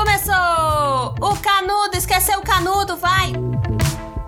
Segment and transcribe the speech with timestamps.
[0.00, 1.14] Começou!
[1.20, 3.34] O canudo, esqueceu o canudo, vai!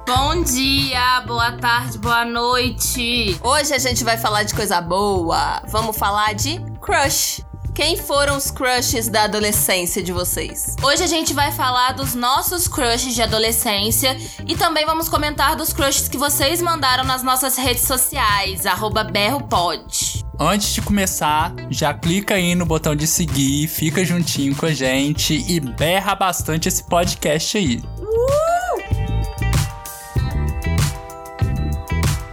[0.06, 3.40] Bom dia, boa tarde, boa noite.
[3.42, 5.62] Hoje a gente vai falar de coisa boa.
[5.68, 7.42] Vamos falar de crush.
[7.74, 10.76] Quem foram os crushes da adolescência de vocês?
[10.82, 14.14] Hoje a gente vai falar dos nossos crushes de adolescência
[14.46, 18.64] e também vamos comentar dos crushes que vocês mandaram nas nossas redes sociais,
[19.10, 20.21] berropod.
[20.44, 25.34] Antes de começar, já clica aí no botão de seguir, fica juntinho com a gente
[25.48, 27.80] e berra bastante esse podcast aí.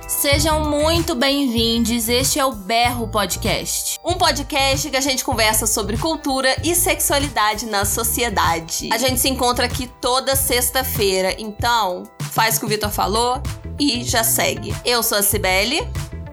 [0.07, 2.09] Sejam muito bem-vindos.
[2.09, 3.99] Este é o Berro Podcast.
[4.03, 8.89] Um podcast que a gente conversa sobre cultura e sexualidade na sociedade.
[8.91, 13.39] A gente se encontra aqui toda sexta-feira, então faz o que o Vitor falou
[13.79, 14.73] e já segue.
[14.83, 15.87] Eu sou a Cibele.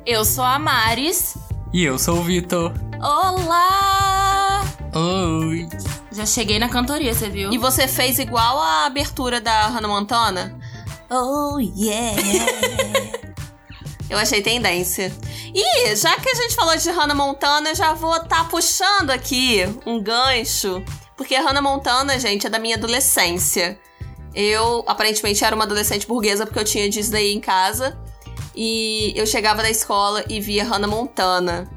[0.07, 1.46] Eu sou a Maris.
[1.73, 2.73] E eu sou o Vitor.
[3.01, 4.65] Olá!
[4.95, 5.69] Oi!
[6.13, 7.53] Já cheguei na cantoria, você viu?
[7.53, 10.59] E você fez igual a abertura da Hannah Montana?
[11.11, 12.17] Oh, yeah!
[14.09, 15.13] Eu achei tendência.
[15.53, 19.11] E já que a gente falou de Hannah Montana, eu já vou estar tá puxando
[19.11, 20.83] aqui um gancho.
[21.17, 23.79] Porque Hannah Montana, gente, é da minha adolescência.
[24.33, 27.99] Eu, aparentemente, era uma adolescente burguesa porque eu tinha Disney em casa.
[28.57, 31.71] E eu chegava da escola e via Hannah Montana.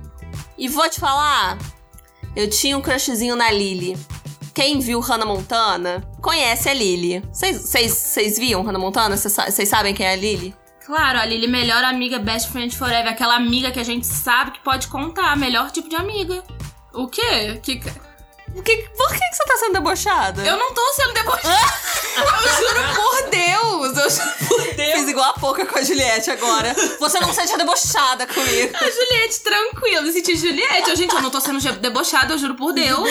[0.57, 1.57] E vou te falar,
[2.35, 3.97] eu tinha um crushzinho na Lily.
[4.53, 7.23] Quem viu Hannah Montana conhece a Lily.
[7.31, 9.17] Vocês viam Hannah Montana?
[9.17, 10.55] Vocês sabem quem é a Lily?
[10.85, 13.11] Claro, a Lily, melhor amiga, best friend forever.
[13.11, 15.37] Aquela amiga que a gente sabe que pode contar.
[15.37, 16.43] Melhor tipo de amiga.
[16.93, 17.59] O quê?
[17.61, 17.79] Que...
[18.59, 20.43] Por que, por que, que você tá sendo debochada?
[20.43, 21.73] Eu não tô sendo debochada.
[22.19, 23.97] eu juro por Deus.
[23.97, 24.99] Eu juro por Deus.
[24.99, 26.75] Fiz igual a pouca com a Juliette agora.
[26.99, 28.75] Você não sente debochada comigo.
[28.75, 30.01] A Juliette, tranquila.
[30.01, 30.89] Me senti Juliette.
[30.89, 33.09] Eu, gente, eu não tô sendo debochada, eu juro por Deus.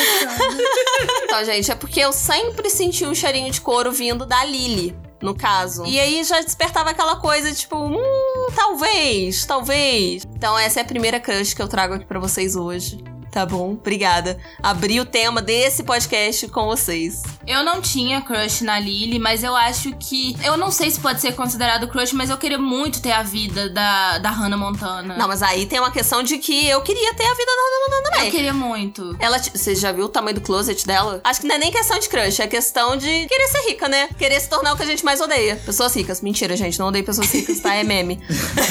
[1.22, 5.34] então, gente, é porque eu sempre senti um cheirinho de couro vindo da Lily no
[5.34, 5.86] caso.
[5.86, 10.24] E aí já despertava aquela coisa, tipo, hum, talvez, talvez.
[10.36, 13.02] Então essa é a primeira crush que eu trago aqui para vocês hoje.
[13.30, 14.38] Tá bom, obrigada.
[14.62, 17.22] Abri o tema desse podcast com vocês.
[17.46, 20.36] Eu não tinha crush na Lily, mas eu acho que.
[20.42, 23.68] Eu não sei se pode ser considerado crush, mas eu queria muito ter a vida
[23.70, 25.16] da, da Hannah Montana.
[25.16, 27.84] Não, mas aí tem uma questão de que eu queria ter a vida da Hannah
[27.84, 28.26] Montana também.
[28.26, 29.16] Eu queria muito.
[29.18, 29.38] Ela.
[29.38, 31.20] Você já viu o tamanho do closet dela?
[31.24, 34.08] Acho que não é nem questão de crush, é questão de querer ser rica, né?
[34.18, 35.56] Querer se tornar o que a gente mais odeia.
[35.56, 36.20] Pessoas ricas.
[36.20, 37.74] Mentira, gente, não odeio pessoas ricas, tá?
[37.74, 38.20] É meme.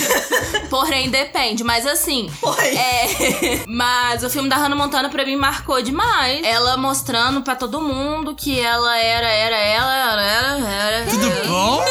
[0.69, 1.63] Porém, depende.
[1.63, 2.29] Mas assim.
[2.39, 2.77] Porém.
[2.77, 3.63] É.
[3.67, 6.43] mas o filme filme da Hannah Montana pra mim marcou demais.
[6.43, 11.05] Ela mostrando pra todo mundo que ela era, era ela, era, era, era.
[11.05, 11.85] Tudo bom?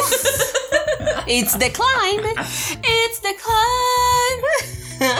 [1.28, 2.24] It's the climb.
[2.82, 4.42] It's the climb.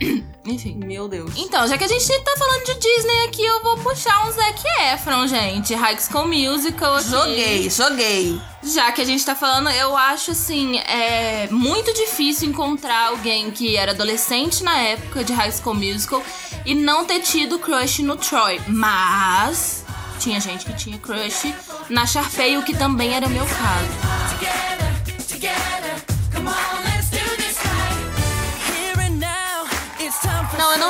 [0.00, 0.26] yeah.
[0.46, 0.76] Enfim.
[0.76, 1.32] Meu Deus.
[1.36, 4.62] Então, já que a gente tá falando de Disney aqui, eu vou puxar um Zac
[4.92, 5.74] Efron, gente.
[5.74, 7.10] High School Musical aqui.
[7.10, 8.40] Joguei, joguei.
[8.62, 13.76] Já que a gente tá falando, eu acho assim, é muito difícil encontrar alguém que
[13.76, 16.22] era adolescente na época de High School Musical
[16.64, 18.60] e não ter tido crush no Troy.
[18.68, 19.84] Mas
[20.18, 21.52] tinha gente que tinha crush
[21.88, 24.36] na Sharpay, o que também era o meu caso.
[24.38, 26.75] Together, together, Não, eu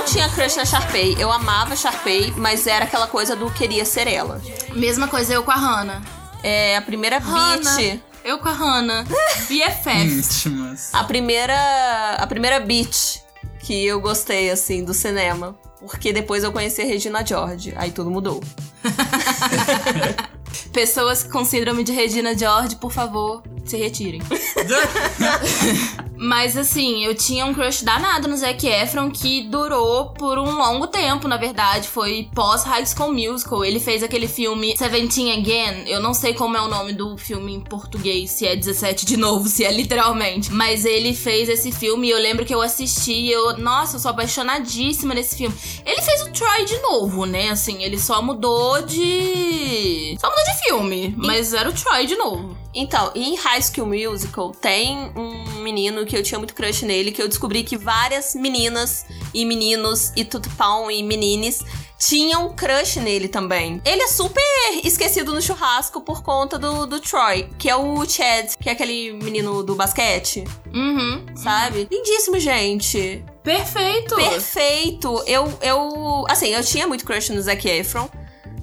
[0.06, 1.16] tinha crush na Sharpay.
[1.18, 4.40] Eu amava Sharpay, mas era aquela coisa do queria ser ela.
[4.74, 6.02] Mesma coisa eu com a Hannah.
[6.42, 7.76] É, a primeira Hannah.
[7.76, 8.00] beat.
[8.24, 9.04] Eu com a Hannah.
[9.48, 9.90] BFF.
[9.90, 10.94] Íntimas.
[10.94, 12.14] A primeira.
[12.18, 13.20] A primeira beat
[13.60, 15.56] que eu gostei, assim, do cinema.
[15.80, 17.74] Porque depois eu conheci a Regina George.
[17.76, 18.42] Aí tudo mudou.
[20.72, 24.20] Pessoas com síndrome de Regina George, por favor, se retirem.
[26.18, 30.86] Mas assim, eu tinha um crush danado no Zac Efron que durou por um longo
[30.86, 31.88] tempo, na verdade.
[31.88, 33.64] Foi pós High School Musical.
[33.64, 35.84] Ele fez aquele filme Seventeen Again.
[35.86, 39.16] Eu não sei como é o nome do filme em português, se é 17 de
[39.16, 40.50] novo, se é literalmente.
[40.50, 44.00] Mas ele fez esse filme e eu lembro que eu assisti e eu, nossa, eu
[44.00, 45.54] sou apaixonadíssima nesse filme.
[45.84, 47.50] Ele fez o Troy de novo, né?
[47.50, 50.16] Assim, ele só mudou de.
[50.18, 52.56] Só mudou de filme, mas era o Troy de novo.
[52.74, 57.22] Então, em High School Musical tem um menino que eu tinha muito crush nele, que
[57.22, 61.64] eu descobri que várias meninas e meninos e tutupão e menines
[61.98, 63.80] tinham crush nele também.
[63.84, 64.42] Ele é super
[64.84, 69.14] esquecido no churrasco por conta do, do Troy, que é o Chad, que é aquele
[69.14, 70.44] menino do basquete.
[70.74, 71.24] Uhum.
[71.34, 71.88] Sabe?
[71.90, 73.24] Lindíssimo, gente.
[73.42, 74.14] Perfeito.
[74.16, 75.22] Perfeito.
[75.26, 78.08] Eu, eu, assim, eu tinha muito crush no Zac Efron.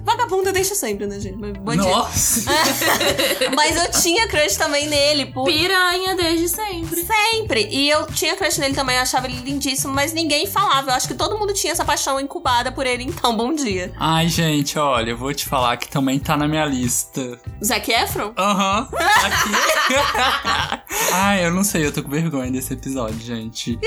[0.04, 1.38] Vagabunda deixa sempre, né, gente?
[1.38, 1.82] Mas, bom dia.
[1.82, 2.52] Nossa!
[3.56, 7.06] Mas eu tinha crush também nele, por Piranha desde sempre.
[7.06, 7.68] sempre.
[7.72, 10.92] E eu tinha crush nele também, eu achava ele lindíssimo, mas ninguém falava.
[10.92, 13.94] Eu acho que todo mundo tinha essa paixão incubada por ele, então bom dia.
[13.98, 17.40] Ai, gente, olha, eu vou te falar que também tá na minha lista.
[17.64, 18.34] Zac Efron?
[18.38, 18.88] Aham.
[19.24, 20.84] Aqui.
[21.14, 23.80] Ai, eu não sei, eu tô com vergonha desse episódio, gente.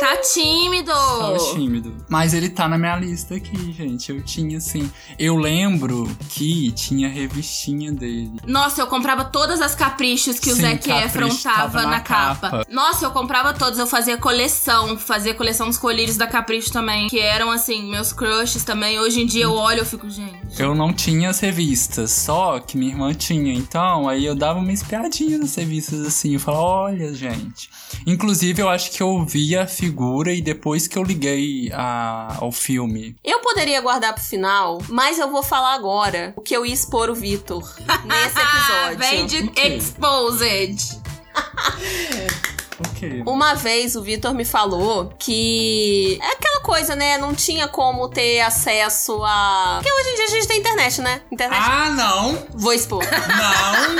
[0.00, 0.92] Tá tímido.
[0.92, 1.94] Tava tímido.
[2.08, 4.10] Mas ele tá na minha lista aqui, gente.
[4.10, 4.90] Eu tinha, assim.
[5.18, 8.32] Eu lembro que tinha revistinha dele.
[8.46, 12.50] Nossa, eu comprava todas as caprichos que o Sim, Zac Efron tava, na, na capa.
[12.50, 12.66] capa.
[12.70, 13.78] Nossa, eu comprava todos.
[13.78, 14.96] Eu fazia coleção.
[14.98, 17.08] Fazia coleção dos colírios da Capricho também.
[17.08, 18.98] Que eram, assim, meus crushes também.
[19.00, 20.60] Hoje em dia eu olho e eu fico, gente.
[20.60, 23.52] Eu não tinha as revistas, só que minha irmã tinha.
[23.54, 26.34] Então, aí eu dava uma espiadinha nas revistas assim.
[26.34, 27.70] Eu falava, olha, gente.
[28.06, 32.52] Inclusive, eu acho que eu vi a figura e depois que eu liguei a- ao
[32.52, 33.16] filme.
[33.24, 37.08] Eu poderia guardar pro final, mas eu vou falar agora o que eu ia expor
[37.10, 37.62] o Vitor
[38.04, 38.98] nesse episódio.
[39.00, 39.76] Vem de Ok.
[39.76, 41.00] Exposed.
[42.82, 43.22] Ok.
[43.26, 47.18] Uma vez o Vitor me falou que é aquela coisa, né?
[47.18, 49.80] Não tinha como ter acesso a.
[49.82, 51.20] Porque hoje em dia a gente tem internet, né?
[51.30, 51.62] Internet.
[51.62, 52.46] Ah, não!
[52.54, 53.04] Vou expor.
[53.28, 53.96] Não!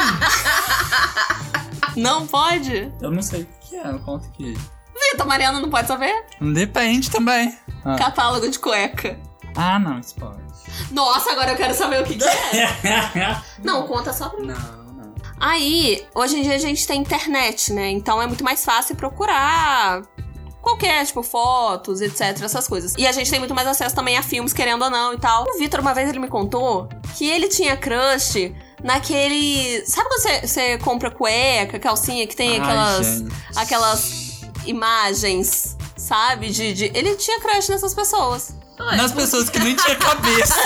[1.96, 2.90] não pode?
[3.02, 4.56] eu não sei o que é, conta aqui.
[5.12, 6.24] Vitor, Mariana não pode saber?
[6.40, 7.54] Depende também.
[7.84, 9.18] Ah, Catálogo de cueca.
[9.56, 10.40] ah não, isso pode.
[10.90, 13.40] Nossa, agora eu quero saber o que, que é.
[13.62, 14.48] Não, conta só pra mim.
[14.48, 15.14] Não, não.
[15.38, 17.90] Aí, hoje em dia a gente tem internet, né?
[17.90, 20.02] Então é muito mais fácil procurar
[20.60, 22.94] qualquer, tipo, fotos, etc, essas coisas.
[22.98, 25.44] E a gente tem muito mais acesso também a filmes, querendo ou não e tal.
[25.48, 29.82] O Vitor, uma vez, ele me contou que ele tinha crush naquele...
[29.86, 33.06] Sabe quando você, você compra cueca, calcinha, que tem Ai, aquelas...
[33.06, 33.34] gente.
[33.56, 36.50] aquelas imagens, sabe?
[36.50, 36.84] De, de...
[36.94, 38.54] Ele tinha crush nessas pessoas.
[38.96, 40.54] Nas pessoas que nem tinha cabeça.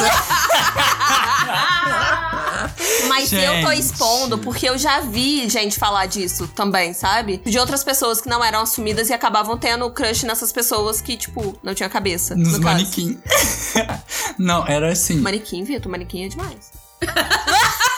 [3.09, 3.81] Mas eu tô Gente.
[3.81, 7.41] expondo porque eu já vi gente falar disso também, sabe?
[7.45, 11.57] De outras pessoas que não eram assumidas e acabavam tendo crush nessas pessoas que, tipo,
[11.63, 12.35] não tinha cabeça.
[12.35, 13.21] Nos no manequim.
[14.39, 15.21] não, era assim.
[15.21, 16.73] Manequim, Vitor, manequim é demais.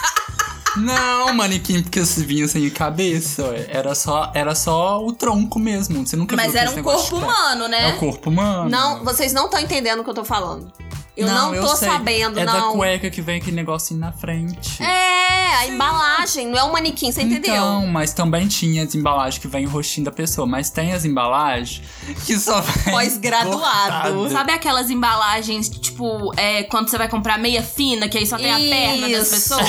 [0.76, 3.44] Não, manequim, porque você vinha sem cabeça.
[3.48, 3.66] ué.
[3.68, 6.06] Era só, era só o tronco mesmo.
[6.06, 7.90] Você nunca Mas viu era um corpo humano, né?
[7.90, 8.68] É o corpo humano.
[8.68, 10.70] Não, vocês não estão entendendo o que eu tô falando.
[11.16, 11.88] Eu não, eu tô sei.
[11.88, 12.72] sabendo, é da não.
[12.74, 14.82] cueca que vem aquele negocinho na frente.
[14.82, 17.54] É, a embalagem, não é um manequim, você entendeu?
[17.54, 20.46] Então, mas também tinha as embalagens que vem o rostinho da pessoa.
[20.46, 21.82] Mas tem as embalagens
[22.26, 23.58] que só vem Pós-graduado.
[23.58, 24.30] cortada.
[24.30, 28.52] Sabe aquelas embalagens, tipo, é, quando você vai comprar meia fina, que aí só tem
[28.52, 29.68] a perna das Isso, pessoas?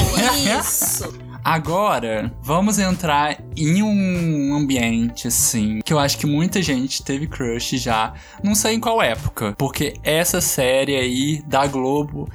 [0.59, 1.26] Isso.
[1.49, 7.77] Agora, vamos entrar em um ambiente, assim, que eu acho que muita gente teve crush
[7.77, 8.13] já.
[8.43, 12.27] Não sei em qual época, porque essa série aí da Globo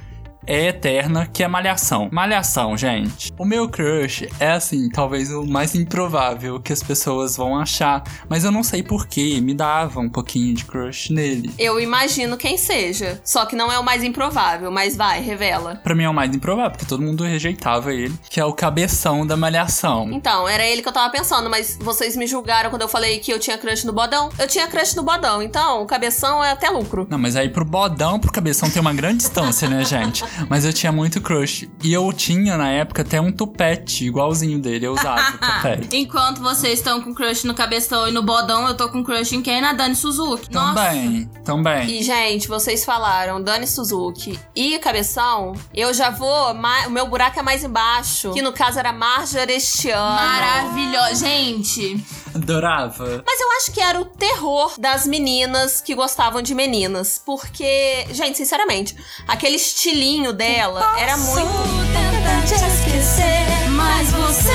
[0.45, 2.09] é eterna, que é Malhação.
[2.11, 3.31] Malhação, gente.
[3.37, 8.43] O meu crush é, assim, talvez o mais improvável que as pessoas vão achar, mas
[8.43, 11.53] eu não sei porquê, me dava um pouquinho de crush nele.
[11.57, 13.21] Eu imagino quem seja.
[13.23, 15.75] Só que não é o mais improvável, mas vai, revela.
[15.83, 19.25] Pra mim é o mais improvável, porque todo mundo rejeitava ele, que é o cabeção
[19.25, 20.09] da Malhação.
[20.11, 23.31] Então, era ele que eu tava pensando, mas vocês me julgaram quando eu falei que
[23.31, 24.29] eu tinha crush no bodão.
[24.37, 27.07] Eu tinha crush no bodão, então o cabeção é até lucro.
[27.09, 30.23] Não, mas aí pro bodão, pro cabeção tem uma grande distância, né, gente?
[30.49, 31.69] Mas eu tinha muito crush.
[31.83, 34.85] E eu tinha, na época, até um tupete igualzinho dele.
[34.87, 35.95] Eu usava o tupete.
[35.97, 39.41] Enquanto vocês estão com crush no cabeção e no bodão, eu tô com crush em
[39.41, 39.61] quem?
[39.61, 40.49] Na Dani Suzuki.
[40.49, 41.89] Também, também.
[41.99, 46.53] E, gente, vocês falaram Dani Suzuki e Cabeção, eu já vou.
[46.53, 48.31] ma- O meu buraco é mais embaixo.
[48.33, 50.15] Que no caso era Marjorie este ano.
[50.15, 51.15] Maravilhosa.
[51.25, 52.03] Gente,
[52.35, 53.23] Adorava.
[53.25, 57.21] Mas eu acho que era o terror das meninas que gostavam de meninas.
[57.23, 58.95] Porque, gente, sinceramente,
[59.27, 61.83] aquele estilinho dela era muito.
[61.91, 64.53] tentar te esquecer, mas você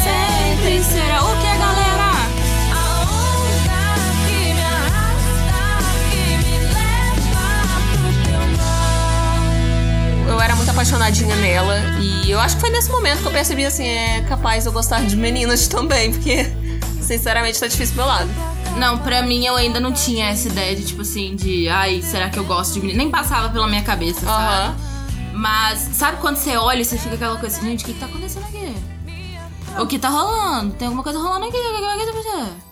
[0.00, 2.10] sempre será o que a galera.
[2.72, 3.80] A onda
[4.26, 5.58] que me arrasta,
[6.10, 10.28] que me leva pro teu mar.
[10.28, 11.76] Eu era muito apaixonadinha nela.
[12.00, 15.04] E eu acho que foi nesse momento que eu percebi assim: é capaz eu gostar
[15.04, 16.12] de meninas também.
[16.12, 16.46] Porque,
[17.02, 18.30] sinceramente, tá difícil pro meu lado.
[18.76, 22.30] Não, pra mim eu ainda não tinha essa ideia de tipo assim, de ai, será
[22.30, 22.98] que eu gosto de menino?
[22.98, 24.74] Nem passava pela minha cabeça, sabe?
[25.40, 27.98] Mas sabe quando você olha e você fica aquela coisa assim, gente, o que, que
[27.98, 28.74] tá acontecendo aqui?
[29.80, 30.74] O que tá rolando?
[30.74, 31.56] Tem alguma coisa rolando aqui?
[31.56, 32.70] O que que vai acontecer?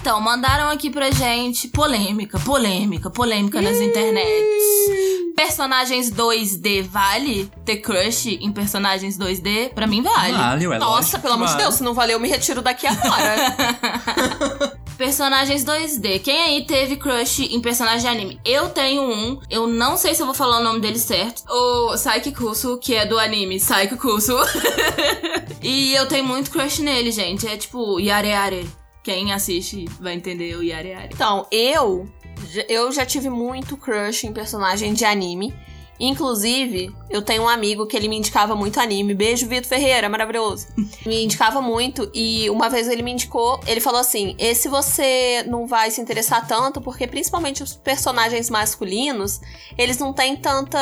[0.00, 5.34] Então, mandaram aqui pra gente polêmica, polêmica, polêmica nas internets.
[5.36, 9.74] Personagens 2D vale ter crush em personagens 2D?
[9.74, 10.32] Pra mim vale.
[10.32, 12.88] Vale, ué, Nossa, lógico pelo amor de Deus, se não valeu, eu me retiro daqui
[12.88, 13.36] agora.
[15.00, 16.20] Personagens 2D.
[16.20, 18.40] Quem aí teve crush em personagem de anime?
[18.44, 19.40] Eu tenho um.
[19.48, 21.42] Eu não sei se eu vou falar o nome dele certo.
[21.48, 24.36] O Saiki Kusu, que é do anime Saiki Kusu.
[25.62, 27.48] e eu tenho muito crush nele, gente.
[27.48, 28.70] É tipo Yare Yare.
[29.02, 31.14] Quem assiste vai entender o Yare Yare.
[31.14, 32.06] Então, eu,
[32.68, 35.54] eu já tive muito crush em personagem de anime.
[36.00, 39.14] Inclusive, eu tenho um amigo que ele me indicava muito anime.
[39.14, 40.66] Beijo, Vitor Ferreira, maravilhoso.
[41.04, 45.66] me indicava muito e uma vez ele me indicou, ele falou assim: "Esse você não
[45.66, 49.40] vai se interessar tanto porque principalmente os personagens masculinos,
[49.76, 50.78] eles não têm tanta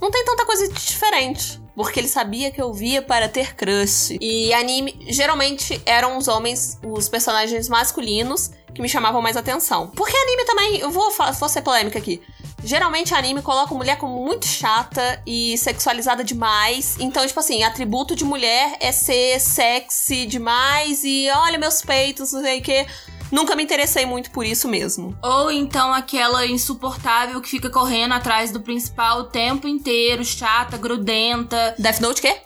[0.00, 4.16] não tem tanta coisa diferente porque ele sabia que eu via para ter crush.
[4.20, 9.88] E anime, geralmente eram os homens, os personagens masculinos que me chamavam mais atenção.
[9.94, 12.20] Porque anime também, eu vou, vou ser polêmica aqui.
[12.64, 16.96] Geralmente anime coloca mulher como muito chata e sexualizada demais.
[16.98, 22.42] Então, tipo assim, atributo de mulher é ser sexy demais e olha meus peitos, não
[22.42, 22.86] sei o que.
[23.34, 25.18] Nunca me interessei muito por isso mesmo.
[25.20, 31.74] Ou então aquela insuportável que fica correndo atrás do principal o tempo inteiro, chata, grudenta.
[31.76, 32.36] Death Note quê?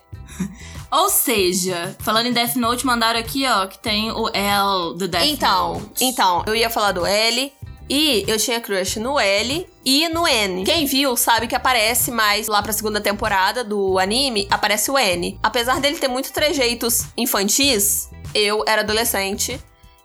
[0.91, 5.27] Ou seja, falando em Death Note, mandaram aqui, ó, que tem o L do Death
[5.27, 6.05] então, Note.
[6.05, 7.53] Então, eu ia falar do L.
[7.91, 10.65] E eu tinha crush no L e no N.
[10.65, 15.39] Quem viu sabe que aparece mais lá pra segunda temporada do anime, aparece o N.
[15.43, 19.59] Apesar dele ter muitos trejeitos infantis, eu era adolescente.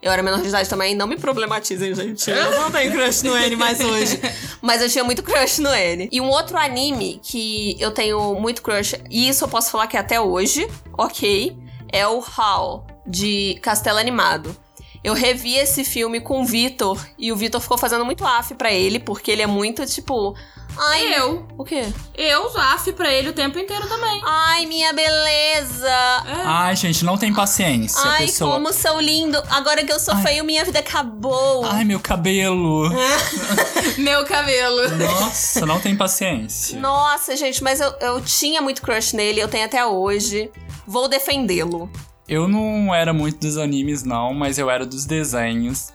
[0.03, 2.29] Eu era menor de idade também, não me problematizem, gente.
[2.29, 4.19] Eu não tenho crush no N mais hoje.
[4.61, 6.09] Mas eu tinha muito crush no N.
[6.11, 9.95] E um outro anime que eu tenho muito crush, e isso eu posso falar que
[9.95, 10.67] é até hoje,
[10.97, 11.57] ok,
[11.89, 14.53] é o HAL, de Castelo Animado.
[15.01, 18.73] Eu revi esse filme com o Vitor e o Vitor ficou fazendo muito af pra
[18.73, 20.35] ele, porque ele é muito tipo.
[20.77, 21.47] Ai, eu.
[21.57, 21.85] O quê?
[22.15, 24.21] Eu af pra ele o tempo inteiro também.
[24.25, 25.87] Ai, minha beleza.
[25.87, 26.43] É.
[26.45, 28.01] Ai, gente, não tem paciência.
[28.03, 28.53] Ai, pessoa...
[28.53, 29.41] como sou lindo.
[29.49, 30.23] Agora que eu sou Ai.
[30.23, 31.65] feio, minha vida acabou.
[31.65, 32.89] Ai, meu cabelo.
[33.97, 34.89] meu cabelo.
[34.97, 36.79] Nossa, não tem paciência.
[36.79, 40.51] Nossa, gente, mas eu, eu tinha muito crush nele, eu tenho até hoje.
[40.85, 41.89] Vou defendê-lo.
[42.27, 45.93] Eu não era muito dos animes, não, mas eu era dos desenhos.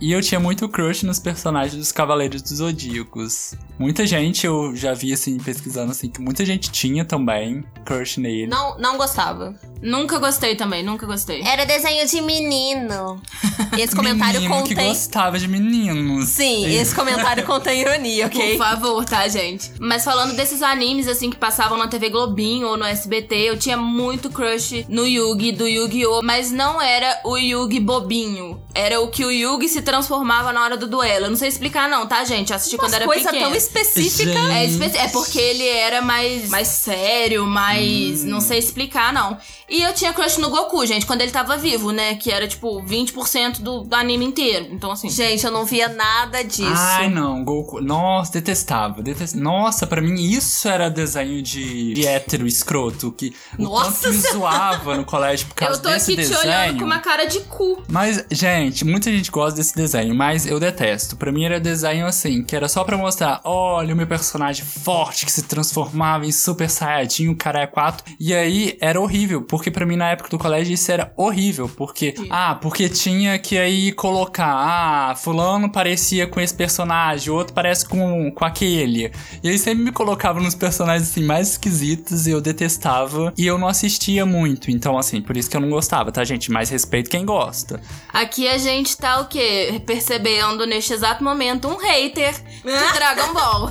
[0.00, 3.54] E eu tinha muito crush nos personagens dos Cavaleiros dos Zodíacos.
[3.78, 8.46] Muita gente, eu já vi, assim, pesquisando, assim, que muita gente tinha também crush nele.
[8.46, 9.58] Não, não gostava.
[9.80, 11.40] Nunca gostei também, nunca gostei.
[11.42, 13.20] Era desenho de menino.
[13.78, 14.76] Esse comentário Menino contém.
[14.76, 16.28] que gostava de meninos.
[16.28, 18.56] Sim, esse comentário contém ironia, ok?
[18.56, 19.70] Por favor, tá, gente?
[19.78, 23.76] Mas falando desses animes, assim, que passavam na TV Globinho ou no SBT, eu tinha
[23.76, 26.22] muito crush no Yugi, do Yu-Gi-Oh!
[26.22, 28.60] Mas não era o Yugi bobinho.
[28.74, 31.26] Era o que o Yugi se transformava na hora do duelo.
[31.26, 32.50] Eu não sei explicar, não, tá, gente?
[32.50, 33.46] Eu assisti Umas quando era coisa pequena.
[33.46, 34.38] tão específica.
[34.52, 38.24] É, espe- é porque ele era mais, mais sério, mais.
[38.24, 39.36] Não sei explicar, não.
[39.68, 42.14] E eu tinha crush no Goku, gente, quando ele tava vivo, né?
[42.14, 44.68] Que era tipo 20% do, do anime inteiro.
[44.70, 45.10] Então, assim.
[45.10, 46.64] Gente, eu não via nada disso.
[46.74, 47.80] Ai, não, Goku.
[47.80, 49.02] Nossa, detestava.
[49.02, 53.12] detest- Nossa, pra mim isso era desenho de, de hétero escroto.
[53.12, 56.28] Que o Nossa tanto me zoava no colégio por causa eu tô desse aqui te
[56.28, 56.40] desenho.
[56.40, 57.82] olhando com uma cara de cu.
[57.88, 61.16] Mas, gente, muita gente gosta desse desenho, mas eu detesto.
[61.16, 65.26] Pra mim era desenho assim, que era só pra mostrar, olha o meu personagem forte
[65.26, 68.04] que se transformava em Super Saiyajin, o cara é 4.
[68.18, 72.14] E aí era horrível, porque pra mim na época do colégio isso era horrível, porque
[72.30, 77.86] ah, porque tinha que aí colocar, ah, fulano parecia com esse personagem, o outro parece
[77.86, 79.10] com, com aquele.
[79.42, 83.58] E aí sempre me colocava nos personagens assim mais esquisitos e eu detestava e eu
[83.58, 84.70] não assistia muito.
[84.70, 86.50] Então assim, por isso que eu não gostava, tá, gente?
[86.50, 87.80] Mais respeito quem gosta.
[88.12, 89.82] Aqui a gente tá o quê?
[89.84, 92.34] Percebendo neste exato momento um hater
[92.64, 93.70] de Dragon Ball.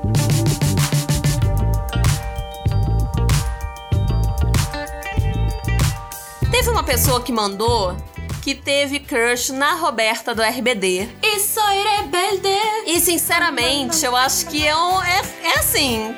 [6.69, 7.97] Teve uma pessoa que mandou
[8.43, 11.09] que teve crush na Roberta do RBD.
[11.23, 12.59] e soy rebelde.
[12.87, 16.15] E sinceramente, eu acho que é, um- é, é assim.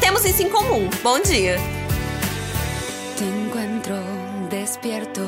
[0.00, 0.88] Temos isso em comum.
[1.02, 1.58] Bom dia.
[3.18, 3.96] Te encuentro
[4.48, 5.20] despierto,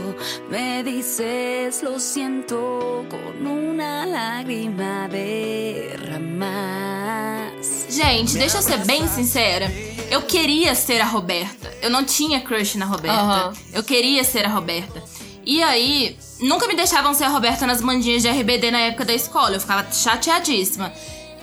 [0.48, 6.58] me dices lo siento con una lágrima derramas.
[7.98, 9.66] Gente, deixa eu ser bem sincera.
[10.08, 11.76] Eu queria ser a Roberta.
[11.82, 13.18] Eu não tinha crush na Roberta.
[13.20, 13.52] Aham.
[13.72, 15.02] Eu queria ser a Roberta.
[15.44, 19.12] E aí, nunca me deixavam ser a Roberta nas bandinhas de RBD na época da
[19.12, 19.56] escola.
[19.56, 20.92] Eu ficava chateadíssima.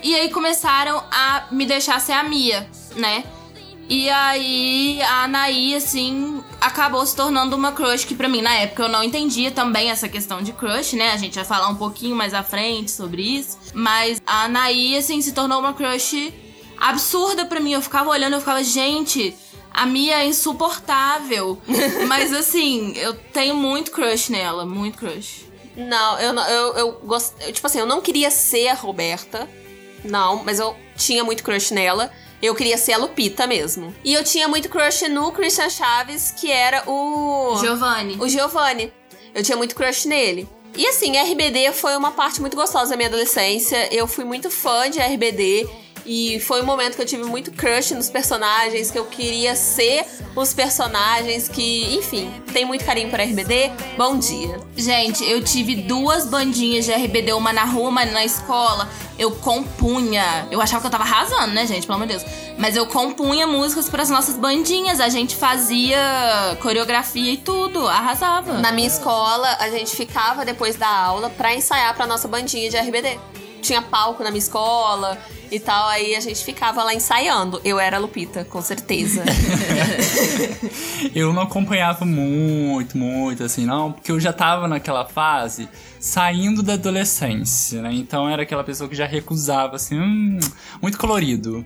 [0.02, 3.22] E aí começaram a me deixar ser a Mia, né?
[3.86, 8.84] E aí a Anaí, assim, acabou se tornando uma crush que pra mim, na época,
[8.84, 11.12] eu não entendia também essa questão de crush, né?
[11.12, 13.58] A gente vai falar um pouquinho mais à frente sobre isso.
[13.74, 16.32] Mas a Anaí, assim, se tornou uma crush
[16.78, 17.72] absurda pra mim.
[17.72, 19.36] Eu ficava olhando, eu ficava, gente,
[19.72, 21.58] a Mia é insuportável.
[22.08, 25.46] Mas assim, eu tenho muito crush nela, muito crush.
[25.76, 27.34] Não, eu, não- eu, eu gost...
[27.40, 29.48] eu, Tipo assim, eu não queria ser a Roberta.
[30.04, 32.10] Não, mas eu tinha muito crush nela.
[32.40, 33.94] Eu queria ser a Lupita mesmo.
[34.04, 37.56] E eu tinha muito crush no Christian Chaves, que era o.
[37.60, 38.16] Giovanni.
[38.20, 38.92] O Giovanni.
[39.34, 40.48] Eu tinha muito crush nele.
[40.76, 43.92] E assim, RBD foi uma parte muito gostosa da minha adolescência.
[43.92, 45.68] Eu fui muito fã de RBD.
[46.06, 50.06] E foi um momento que eu tive muito crush nos personagens, que eu queria ser
[50.36, 53.72] os personagens que, enfim, tem muito carinho por RBD.
[53.96, 54.60] Bom dia.
[54.76, 58.88] Gente, eu tive duas bandinhas de RBD, uma na rua, uma na escola.
[59.18, 60.46] Eu compunha.
[60.48, 61.86] Eu achava que eu tava arrasando, né, gente?
[61.86, 62.24] Pelo amor de Deus.
[62.56, 65.00] Mas eu compunha músicas pras nossas bandinhas.
[65.00, 67.88] A gente fazia coreografia e tudo.
[67.88, 68.58] Arrasava.
[68.58, 72.76] Na minha escola, a gente ficava depois da aula pra ensaiar pra nossa bandinha de
[72.76, 73.18] RBD.
[73.60, 75.18] Tinha palco na minha escola
[75.50, 77.60] e tal, aí a gente ficava lá ensaiando.
[77.64, 79.22] Eu era a Lupita, com certeza.
[81.14, 86.74] Eu não acompanhava muito, muito, assim, não, porque eu já tava naquela fase saindo da
[86.74, 87.90] adolescência, né?
[87.92, 90.38] Então era aquela pessoa que já recusava, assim, hum,
[90.80, 91.64] muito colorido.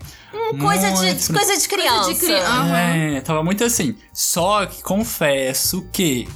[0.58, 2.14] coisa, de, Muito- coisa de criança.
[2.14, 2.76] de criança.
[2.78, 3.94] É, tava muito assim.
[4.12, 6.28] Só que confesso que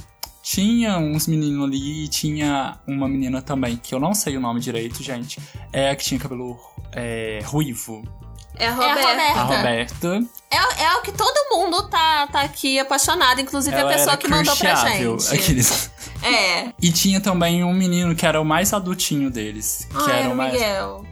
[0.43, 4.59] tinha uns meninos ali e tinha uma menina também, que eu não sei o nome
[4.59, 5.39] direito, gente.
[5.73, 6.57] É a que tinha cabelo
[6.95, 8.03] é, ruivo.
[8.57, 9.01] É a É a Roberta.
[9.09, 9.39] Roberta.
[9.39, 10.19] A Roberta.
[10.49, 14.27] É, é o que todo mundo tá, tá aqui apaixonado, inclusive ela a pessoa que
[14.29, 15.33] mandou pra gente.
[15.35, 15.91] Aqueles.
[16.23, 16.71] É.
[16.81, 19.87] E tinha também um menino que era o mais adultinho deles.
[19.91, 20.53] Que Ah, era era o o mais.
[20.53, 21.05] Miguel.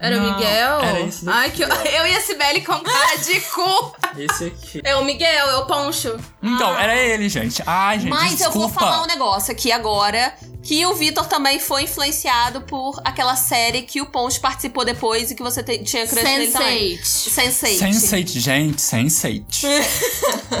[0.00, 0.80] Era o Não, Miguel?
[0.80, 3.96] era esse daqui, Ai, que eu, eu e a Cibele com cara de cu.
[4.16, 4.80] Esse aqui.
[4.84, 6.16] É o Miguel, é o Poncho.
[6.42, 7.62] Então, era ele, gente.
[7.66, 8.58] Ai, gente, Mas eu desculpa.
[8.58, 10.32] vou falar um negócio aqui agora.
[10.68, 15.34] Que o Vitor também foi influenciado por aquela série que o Ponte participou depois e
[15.34, 16.98] que você te- tinha crush nele também.
[16.98, 17.30] Sense8.
[17.30, 17.78] Sense8.
[17.78, 19.64] Sense8, gente, Sense8.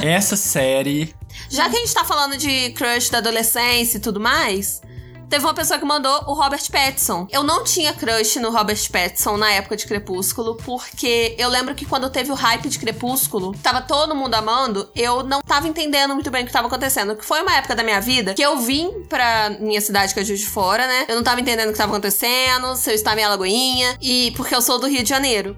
[0.02, 1.14] Essa série.
[1.50, 4.80] Já que a gente tá falando de crush da adolescência e tudo mais,
[5.28, 7.26] teve uma pessoa que mandou o Robert Pattinson.
[7.30, 11.84] Eu não tinha crush no Robert Pattinson na época de Crepúsculo, porque eu lembro que
[11.84, 16.30] quando teve o hype de Crepúsculo, tava todo mundo amando, eu não tava entendendo muito
[16.30, 17.16] bem o que tava acontecendo.
[17.16, 20.24] Que foi uma época da minha vida que eu vim pra minha cidade, que é
[20.24, 21.06] Juiz de Fora, né?
[21.08, 24.54] Eu não tava entendendo o que tava acontecendo, se eu estava em Alagoinha, e porque
[24.54, 25.56] eu sou do Rio de Janeiro.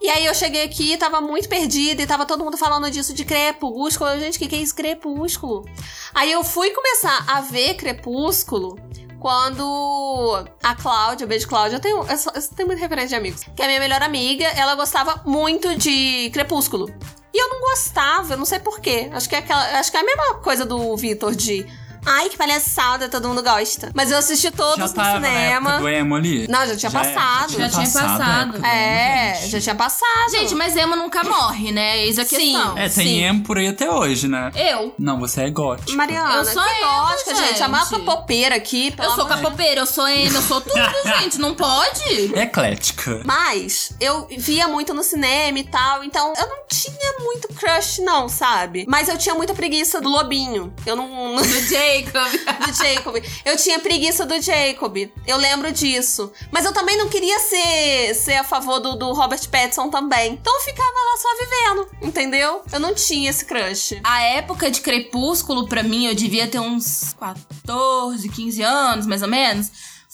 [0.00, 3.24] E aí eu cheguei aqui, tava muito perdida e tava todo mundo falando disso de
[3.24, 4.18] crepúsculo.
[4.18, 5.64] Gente, o que, que é isso, crepúsculo?
[6.12, 8.76] Aí eu fui começar a ver crepúsculo
[9.22, 13.62] quando a Cláudia, beijo Cláudia, eu tenho, eu, eu tenho muita referência de amigos, que
[13.62, 16.92] é a minha melhor amiga, ela gostava muito de crepúsculo.
[17.32, 19.08] E eu não gostava, eu não sei porquê.
[19.12, 21.64] Acho que é aquela, acho que é a mesma coisa do Vitor de
[22.04, 23.90] Ai, que palhaçada, todo mundo gosta.
[23.94, 25.78] Mas eu assisti todos já no tava na época cinema.
[25.78, 26.46] do emo ali?
[26.48, 27.52] Não, já tinha passado.
[27.52, 28.40] Já tinha a passado.
[28.42, 29.50] época do emo, É, gente.
[29.50, 30.30] já tinha passado.
[30.30, 31.98] Gente, mas emo nunca morre, né?
[32.04, 32.36] Eis a Sim.
[32.36, 32.78] questão.
[32.78, 33.22] É, tem sim.
[33.22, 34.50] emo por aí até hoje, né?
[34.54, 34.94] Eu.
[34.98, 35.92] Não, você é gótica.
[35.96, 37.48] Mariana, Eu sou emo, lógica, gente.
[37.50, 37.62] gente.
[37.62, 41.38] A mapa popeira aqui, Eu sou capoeira, eu sou emo, eu sou tudo, gente.
[41.38, 42.32] Não pode?
[42.34, 43.22] Eclética.
[43.24, 48.28] Mas eu via muito no cinema e tal, então eu não tinha muito crush, não,
[48.28, 48.84] sabe?
[48.88, 50.72] Mas eu tinha muita preguiça do Lobinho.
[50.84, 51.36] Eu não.
[51.36, 52.66] Do Jacob.
[52.66, 53.24] do Jacob.
[53.44, 54.96] Eu tinha preguiça do Jacob.
[55.26, 56.32] Eu lembro disso.
[56.50, 60.32] Mas eu também não queria ser, ser a favor do, do Robert Pattinson também.
[60.32, 62.62] Então eu ficava lá só vivendo, entendeu?
[62.72, 64.00] Eu não tinha esse crush.
[64.02, 69.28] A época de Crepúsculo, pra mim, eu devia ter uns 14, 15 anos, mais ou
[69.28, 69.70] menos.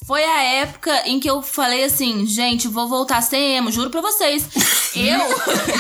[0.06, 3.90] Foi a época em que eu falei assim, gente, vou voltar a ser emo, juro
[3.90, 4.46] pra vocês.
[4.94, 5.20] Eu,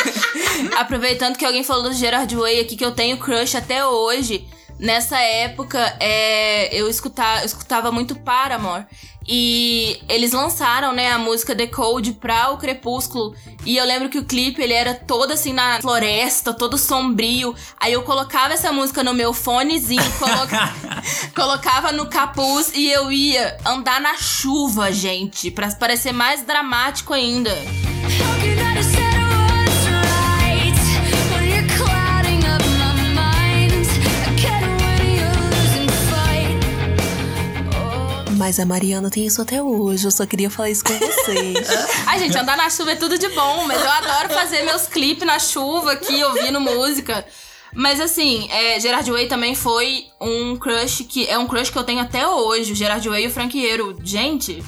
[0.76, 4.46] aproveitando que alguém falou do Gerard Way aqui, que eu tenho crush até hoje.
[4.78, 8.84] Nessa época, é, eu, escutava, eu escutava muito Paramore.
[9.30, 13.34] E eles lançaram, né, a música The Code pra o Crepúsculo.
[13.66, 17.54] E eu lembro que o clipe, ele era todo assim na floresta, todo sombrio.
[17.78, 20.72] Aí eu colocava essa música no meu fonezinho, coloca-
[21.36, 25.50] colocava no capuz e eu ia andar na chuva, gente.
[25.50, 27.50] Pra parecer mais dramático ainda.
[38.38, 40.06] Mas a Mariana tem isso até hoje.
[40.06, 41.68] Eu só queria falar isso com vocês.
[42.06, 45.26] Ai, gente, andar na chuva é tudo de bom, mas eu adoro fazer meus clipes
[45.26, 47.26] na chuva aqui, ouvindo música.
[47.74, 51.26] Mas assim, é, Gerard Way também foi um crush que.
[51.26, 52.72] É um crush que eu tenho até hoje.
[52.72, 53.98] O Gerard Way e o Franqueiro.
[54.04, 54.62] Gente,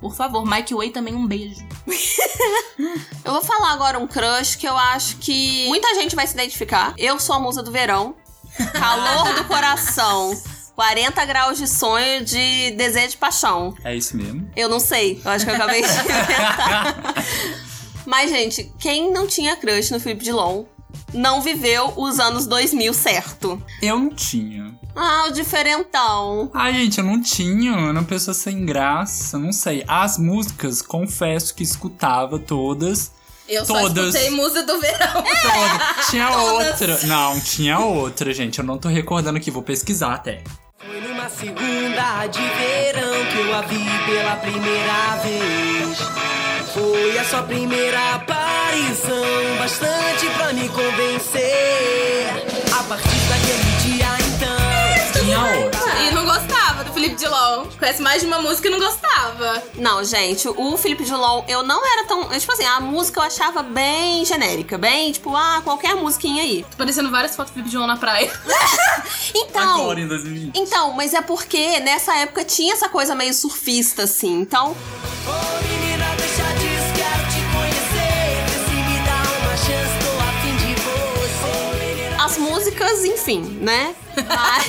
[0.00, 1.64] por favor, Mike Way também um beijo.
[3.24, 6.94] Eu vou falar agora um crush que eu acho que muita gente vai se identificar.
[6.96, 8.14] Eu sou a musa do verão.
[8.72, 10.32] Calor do coração.
[10.78, 13.74] 40 graus de sonho de desejo de paixão.
[13.82, 14.48] É isso mesmo.
[14.54, 15.20] Eu não sei.
[15.24, 17.14] Eu acho que eu acabei de inventar.
[18.06, 20.66] Mas, gente, quem não tinha crush no Felipe Dilon
[21.12, 23.60] não viveu os anos 2000 certo.
[23.82, 24.72] Eu não tinha.
[24.94, 26.48] Ah, o diferentão.
[26.54, 27.72] Ai, gente, eu não tinha.
[27.72, 29.82] Eu era uma pessoa sem graça, não sei.
[29.88, 33.10] As músicas, confesso que escutava todas.
[33.48, 34.14] Eu só Todas.
[34.14, 35.24] escutei música do verão.
[35.24, 36.06] Todas.
[36.08, 36.70] Tinha Todas.
[36.70, 37.06] outra.
[37.08, 38.60] Não, tinha outra, gente.
[38.60, 40.44] Eu não tô recordando aqui, vou pesquisar até.
[41.36, 45.98] Segunda de verão que eu a vi pela primeira vez.
[46.72, 52.44] Foi a sua primeira aparição, bastante pra me convencer.
[52.78, 55.20] A partir daquele dia então.
[55.20, 56.00] Tinha outra.
[56.00, 56.67] E não gostava
[56.98, 57.66] Felipe Dilon.
[57.78, 59.62] Conhece mais de uma música e não gostava.
[59.76, 62.28] Não, gente, o Felipe Dilon, eu não era tão.
[62.30, 66.66] Tipo assim, a música eu achava bem genérica, bem, tipo, ah, qualquer musiquinha aí.
[66.68, 68.28] Tô parecendo várias fotos do Felipe Dilon na praia.
[69.34, 69.82] Então.
[69.82, 70.56] Agora, em 2020.
[70.58, 74.40] Então, mas é porque nessa época tinha essa coisa meio surfista, assim.
[74.40, 74.74] Então,
[75.26, 78.46] Ô menina, deixa disso, quero te conhecer.
[78.64, 82.22] Se me dá uma chance, tô a fim de você.
[82.24, 83.94] as músicas, enfim, né?
[84.16, 84.68] Mas-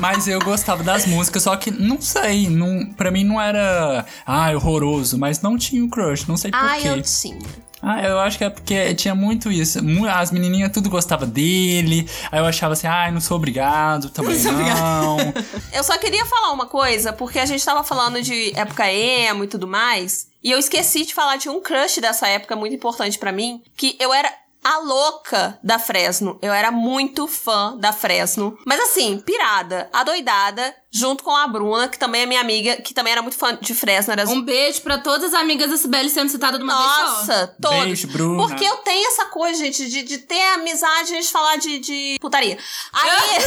[0.00, 4.56] Mas eu gostava das músicas, só que não sei, não, pra mim não era ai,
[4.56, 6.88] horroroso, mas não tinha o crush, não sei porquê.
[6.88, 7.70] eu tinha.
[7.82, 9.78] Ah, eu acho que é porque tinha muito isso.
[10.10, 12.06] As menininhas tudo gostavam dele.
[12.30, 15.16] Aí eu achava assim, ai, não sou obrigado, também não.
[15.72, 19.46] Eu só queria falar uma coisa, porque a gente tava falando de época emo e
[19.46, 20.28] tudo mais.
[20.42, 23.96] E eu esqueci de falar de um crush dessa época muito importante pra mim, que
[24.00, 24.30] eu era
[24.62, 26.38] a louca da Fresno.
[26.42, 28.58] Eu era muito fã da Fresno.
[28.66, 33.12] Mas assim, pirada, adoidada, junto com a Bruna, que também é minha amiga, que também
[33.12, 34.12] era muito fã de Fresno.
[34.12, 37.02] Era Um beijo pra todas as amigas da Cibele sendo citada de uma vez só.
[37.02, 37.84] Nossa, todos.
[37.84, 38.46] Beijo, Bruna.
[38.46, 42.16] Porque eu tenho essa coisa, gente, de, de ter amizade e de falar de, de
[42.20, 42.58] putaria.
[42.92, 43.40] Aí.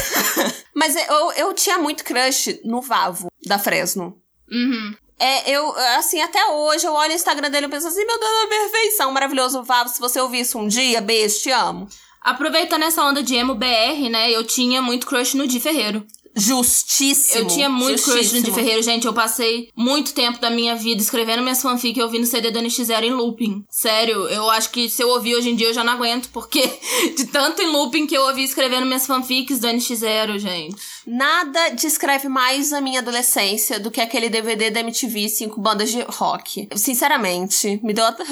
[0.73, 4.17] Mas eu, eu tinha muito crush no Vavo da Fresno.
[4.52, 4.95] Uhum.
[5.23, 8.31] É, eu, assim, até hoje eu olho o Instagram dele e penso assim, meu Deus,
[8.43, 9.88] é perfeição, maravilhoso Vavo.
[9.88, 11.88] Se você ouvir isso um dia, beijo, te amo.
[12.19, 14.29] Aproveitando essa onda de emo BR, né?
[14.29, 16.05] Eu tinha muito crush no Di Ferreiro.
[16.36, 17.41] Justíssimo.
[17.41, 18.51] Eu tinha muito crush no Di.
[18.51, 19.07] Ferreiro, gente.
[19.07, 23.03] Eu passei muito tempo da minha vida escrevendo minhas fanfic e ouvindo CD do NX0
[23.03, 23.63] em looping.
[23.69, 26.67] Sério, eu acho que se eu ouvir hoje em dia eu já não aguento, porque
[27.15, 30.75] de tanto em looping que eu ouvi escrevendo minhas fanfics do NX0, gente.
[31.05, 36.01] Nada descreve mais a minha adolescência do que aquele DVD da MTV, cinco bandas de
[36.01, 36.69] rock.
[36.75, 38.23] Sinceramente, me deu até,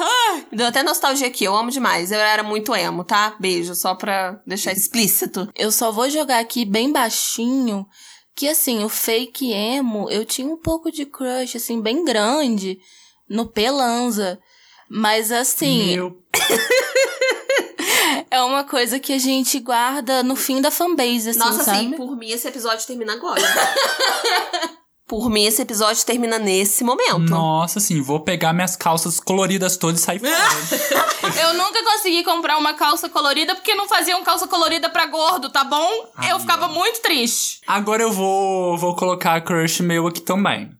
[0.51, 1.43] me deu até nostalgia aqui.
[1.43, 2.12] Eu amo demais.
[2.12, 3.36] Eu era muito emo, tá?
[3.39, 5.49] Beijo, só pra deixar explícito.
[5.55, 7.86] Eu só vou jogar aqui bem baixinho
[8.36, 12.79] que assim, o fake emo, eu tinha um pouco de crush assim bem grande
[13.29, 14.39] no Pelanza.
[14.89, 16.21] Mas assim, Meu
[18.30, 21.78] é uma coisa que a gente guarda no fim da fanbase, assim, Nossa, sabe?
[21.78, 23.41] assim, por mim esse episódio termina agora.
[25.08, 27.30] por mim esse episódio termina nesse momento.
[27.30, 31.41] Nossa, assim, vou pegar minhas calças coloridas todas e sair fora.
[31.41, 35.63] Eu nunca consegui comprar uma calça colorida porque não faziam calça colorida pra gordo, tá
[35.63, 35.89] bom?
[36.30, 37.60] eu ficava muito triste.
[37.67, 40.71] Agora eu vou, vou colocar a crush meu aqui também.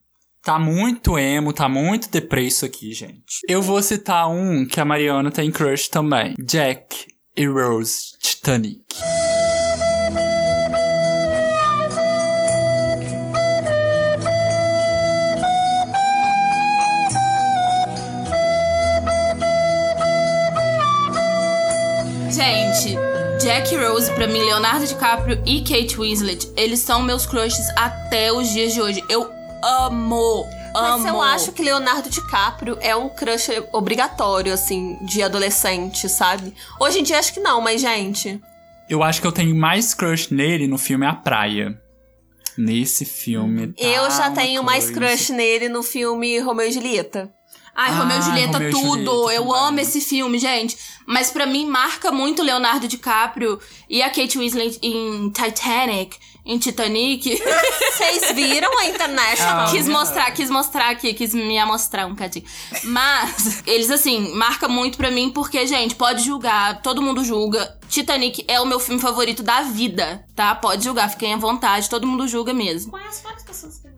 [0.44, 3.42] Tá muito emo, tá muito deprê isso aqui, gente.
[3.48, 6.34] Eu vou citar um que a Mariana tem crush também.
[6.44, 8.82] Jack Rose Titanic.
[22.30, 22.98] Gente,
[23.42, 28.50] Jack Rose, pra mim, Leonardo DiCaprio e Kate Winslet, eles são meus crushes até os
[28.50, 29.04] dias de hoje.
[29.08, 29.32] Eu
[29.64, 31.04] amo, amo.
[31.04, 36.54] Mas eu acho que Leonardo DiCaprio é um crush obrigatório, assim, de adolescente, sabe?
[36.80, 38.40] Hoje em dia acho que não, mas, gente.
[38.90, 41.80] Eu acho que eu tenho mais crush nele no filme A Praia.
[42.58, 43.68] Nesse filme.
[43.68, 45.00] tá eu já tenho mais coisa.
[45.00, 47.32] crush nele no filme Romeu e Julieta.
[47.74, 48.88] Ai, Romeu e Ah, Julieta, Romeu tudo.
[48.90, 49.68] Julieta eu também.
[49.68, 50.78] amo esse filme, gente.
[51.08, 53.58] Mas pra mim, marca muito Leonardo DiCaprio
[53.90, 57.40] e a Kate Winslet em Titanic, em Titanic.
[57.94, 59.68] Vocês viram a International?
[59.68, 62.46] Ah, quis minha- mostrar, quis mostrar aqui, quis me amostrar um cadinho.
[62.84, 67.78] Mas, eles assim, marca muito pra mim porque, gente, pode julgar, todo mundo julga.
[67.88, 70.56] Titanic é o meu filme favorito da vida, tá?
[70.56, 72.92] Pode julgar, fiquem à vontade, todo mundo julga mesmo.
[72.92, 73.90] Conheço várias pessoas que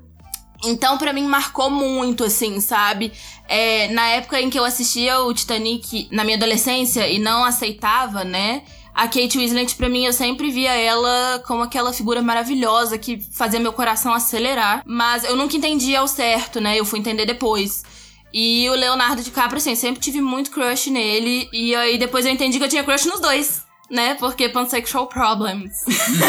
[0.67, 3.13] Então, pra mim, marcou muito, assim, sabe?
[3.47, 8.23] É, na época em que eu assistia o Titanic na minha adolescência e não aceitava,
[8.23, 8.63] né?
[8.93, 13.60] A Kate Winslet, pra mim, eu sempre via ela como aquela figura maravilhosa que fazia
[13.60, 14.84] meu coração acelerar.
[14.86, 16.79] Mas eu nunca entendi ao certo, né?
[16.79, 17.84] Eu fui entender depois.
[18.32, 21.49] E o Leonardo DiCaprio, assim, sempre tive muito crush nele.
[21.51, 24.15] E aí depois eu entendi que eu tinha crush nos dois, né?
[24.15, 25.84] Porque pansexual problems.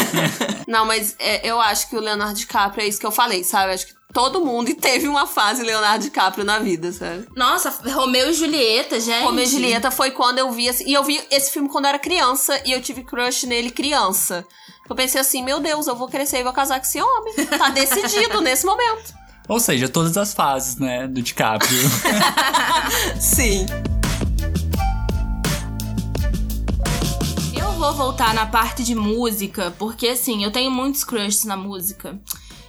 [0.67, 3.73] Não, mas é, eu acho que o Leonardo DiCaprio é isso que eu falei, sabe?
[3.73, 7.27] Acho que todo mundo teve uma fase Leonardo DiCaprio na vida, sabe?
[7.35, 9.23] Nossa, Romeu e Julieta, gente.
[9.23, 11.89] Romeu e Julieta foi quando eu vi assim, e eu vi esse filme quando eu
[11.89, 14.45] era criança e eu tive crush nele criança.
[14.89, 17.33] Eu pensei assim, meu Deus, eu vou crescer e vou casar com esse homem.
[17.57, 19.15] Tá decidido nesse momento.
[19.47, 21.79] Ou seja, todas as fases, né, do DiCaprio.
[23.19, 23.65] Sim.
[27.77, 32.19] Vou voltar na parte de música, porque assim, eu tenho muitos crushes na música.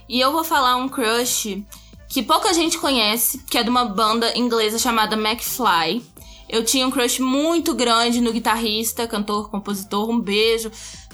[0.09, 1.65] E eu vou falar um crush
[2.09, 6.05] que pouca gente conhece, que é de uma banda inglesa chamada McFly.
[6.49, 10.71] Eu tinha um crush muito grande no guitarrista, cantor, compositor, um beijo.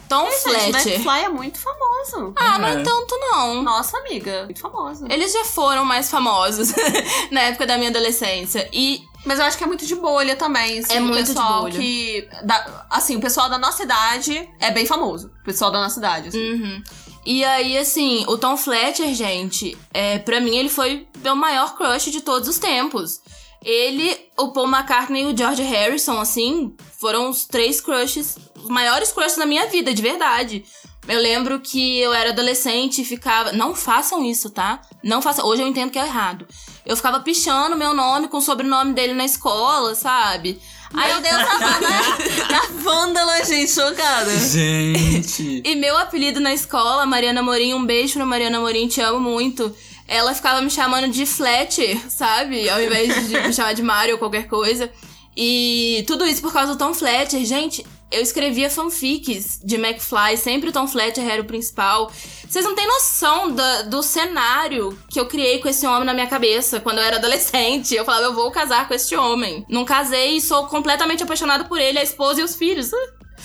[0.08, 0.92] Tom Gente, Fletcher.
[0.92, 2.34] McFly é muito famoso.
[2.36, 2.82] Ah, não é É.
[2.82, 3.62] tanto não.
[3.62, 5.06] Nossa, amiga, muito famoso.
[5.08, 6.72] Eles já foram mais famosos
[7.30, 8.68] na época da minha adolescência.
[8.72, 10.80] E Mas eu acho que é muito de bolha também.
[10.80, 11.78] Assim, É o muito de pessoal bolha.
[11.78, 12.28] que.
[12.44, 15.30] da- assim, o pessoal da nossa idade é bem famoso.
[15.40, 16.28] O pessoal da nossa idade.
[16.28, 16.52] assim.
[16.52, 16.82] Uhum.
[17.24, 22.10] E aí, assim, o Tom Fletcher, gente, é, pra mim ele foi meu maior crush
[22.10, 23.20] de todos os tempos.
[23.64, 29.12] Ele, o Paul McCartney e o George Harrison, assim, foram os três crushes, os maiores
[29.12, 30.64] crushes da minha vida, de verdade.
[31.06, 33.52] Eu lembro que eu era adolescente e ficava.
[33.52, 34.80] Não façam isso, tá?
[35.02, 35.46] Não façam.
[35.46, 36.46] Hoje eu entendo que é errado.
[36.84, 40.60] Eu ficava pichando meu nome com o sobrenome dele na escola, sabe?
[40.92, 44.36] Meu Deus, a Wanda, a Vândala, gente, chocada.
[44.38, 45.62] Gente.
[45.64, 49.74] E meu apelido na escola, Mariana Morim, um beijo pra Mariana Morim, te amo muito.
[50.06, 52.68] Ela ficava me chamando de Fletcher, sabe?
[52.68, 54.90] Ao invés de me chamar de Mario ou qualquer coisa.
[55.36, 57.44] E tudo isso por causa do Tom Fletcher.
[57.44, 62.10] Gente, eu escrevia fanfics de McFly, sempre o Tom Fletcher era o principal.
[62.48, 66.26] Vocês não têm noção da- do cenário que eu criei com esse homem na minha
[66.26, 67.94] cabeça quando eu era adolescente.
[67.94, 69.64] Eu falava, eu vou casar com este homem.
[69.68, 72.90] Não casei e sou completamente apaixonada por ele, a esposa e os filhos.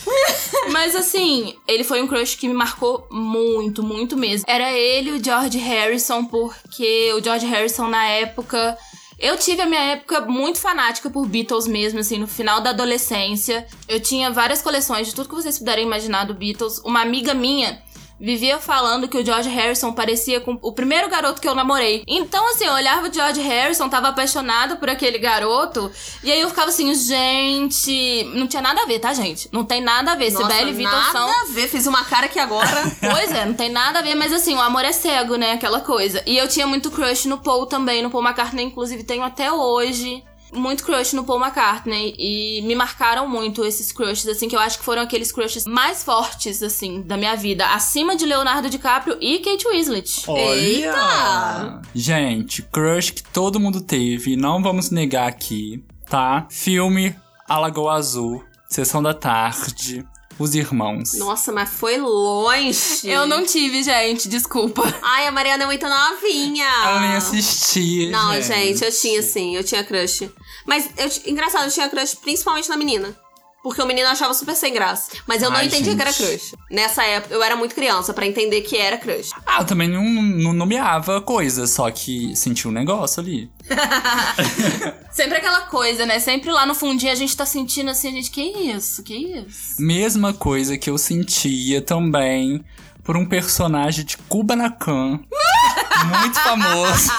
[0.70, 4.44] Mas assim, ele foi um crush que me marcou muito, muito mesmo.
[4.48, 8.76] Era ele e o George Harrison, porque o George Harrison na época.
[9.18, 13.66] Eu tive a minha época muito fanática por Beatles mesmo, assim, no final da adolescência.
[13.88, 16.78] Eu tinha várias coleções de tudo que vocês puderem imaginar do Beatles.
[16.84, 17.82] Uma amiga minha
[18.20, 22.02] vivia falando que o George Harrison parecia com o primeiro garoto que eu namorei.
[22.06, 25.90] Então, assim, eu olhava o George Harrison, tava apaixonada por aquele garoto,
[26.22, 28.24] e aí eu ficava assim, gente.
[28.34, 29.48] Não tinha nada a ver, tá, gente?
[29.52, 30.32] Não tem nada a ver.
[30.32, 31.28] Nossa, Sibeli e Vitor nada são.
[31.28, 32.68] a ver, fiz uma cara aqui agora.
[33.10, 35.52] Pois é, não tem nada a ver, mas assim, o amor é cego, né?
[35.52, 36.22] Aquela coisa.
[36.26, 40.22] E eu tinha muito crush no Paul também, no Paul McCartney, inclusive tenho até hoje.
[40.52, 42.14] Muito crush no Paul McCartney.
[42.18, 46.02] E me marcaram muito esses crushes, assim, que eu acho que foram aqueles crushes mais
[46.02, 47.66] fortes, assim, da minha vida.
[47.66, 50.24] Acima de Leonardo DiCaprio e Kate Winslet.
[50.26, 51.80] Olha!
[51.94, 56.46] Gente, crush que todo mundo teve, não vamos negar aqui, tá?
[56.50, 57.14] Filme
[57.48, 60.04] A Lagoa Azul, Sessão da Tarde,
[60.38, 61.14] Os Irmãos.
[61.14, 63.08] Nossa, mas foi longe.
[63.08, 64.82] Eu não tive, gente, desculpa.
[65.02, 66.66] Ai, a Mariana é muito novinha.
[66.94, 68.08] Eu nem assisti.
[68.10, 68.84] Não, gente.
[68.84, 70.30] eu tinha sim, eu tinha crush.
[70.64, 73.16] Mas, eu, engraçado, eu tinha crush principalmente na menina.
[73.62, 75.10] Porque o menino achava super sem graça.
[75.26, 76.28] Mas eu não Ai, entendia que era gente.
[76.28, 76.54] crush.
[76.70, 79.30] Nessa época, eu era muito criança pra entender que era crush.
[79.44, 83.50] Ah, eu também não, não nomeava coisa, só que senti um negócio ali.
[85.10, 86.20] Sempre aquela coisa, né?
[86.20, 89.02] Sempre lá no fundinho a gente tá sentindo assim, a gente, que isso?
[89.02, 89.74] Que isso?
[89.80, 92.64] Mesma coisa que eu sentia também
[93.02, 95.18] por um personagem de Kubanacan.
[96.20, 97.10] muito famoso.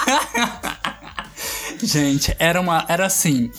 [1.82, 2.84] gente, era uma.
[2.88, 3.50] Era assim.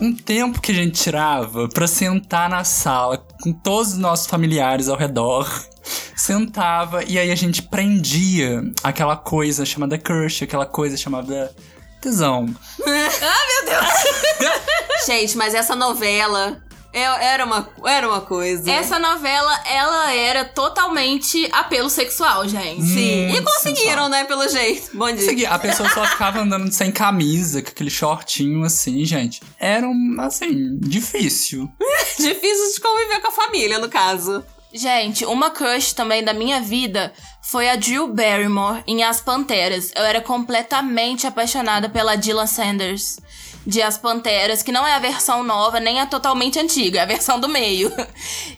[0.00, 4.88] Um tempo que a gente tirava pra sentar na sala com todos os nossos familiares
[4.88, 5.48] ao redor.
[6.16, 11.54] Sentava e aí a gente prendia aquela coisa chamada crush, aquela coisa chamada
[12.00, 12.54] tesão.
[15.06, 18.70] Gente, mas essa novela era uma, era uma coisa.
[18.70, 22.82] Essa novela, ela era totalmente apelo sexual, gente.
[22.82, 23.30] Sim.
[23.34, 24.90] E conseguiram, né, pelo jeito.
[24.94, 25.24] Bom dia.
[25.24, 29.40] Segui- A pessoa só ficava andando sem camisa, com aquele shortinho assim, gente.
[29.58, 31.70] Era, um, assim, difícil.
[32.18, 34.44] Difícil de conviver com a família, no caso.
[34.72, 39.90] Gente, uma crush também da minha vida foi a Drew Barrymore em As Panteras.
[39.94, 43.18] Eu era completamente apaixonada pela Dylan Sanders
[43.66, 47.06] de As Panteras, que não é a versão nova, nem a totalmente antiga, é a
[47.06, 47.92] versão do meio.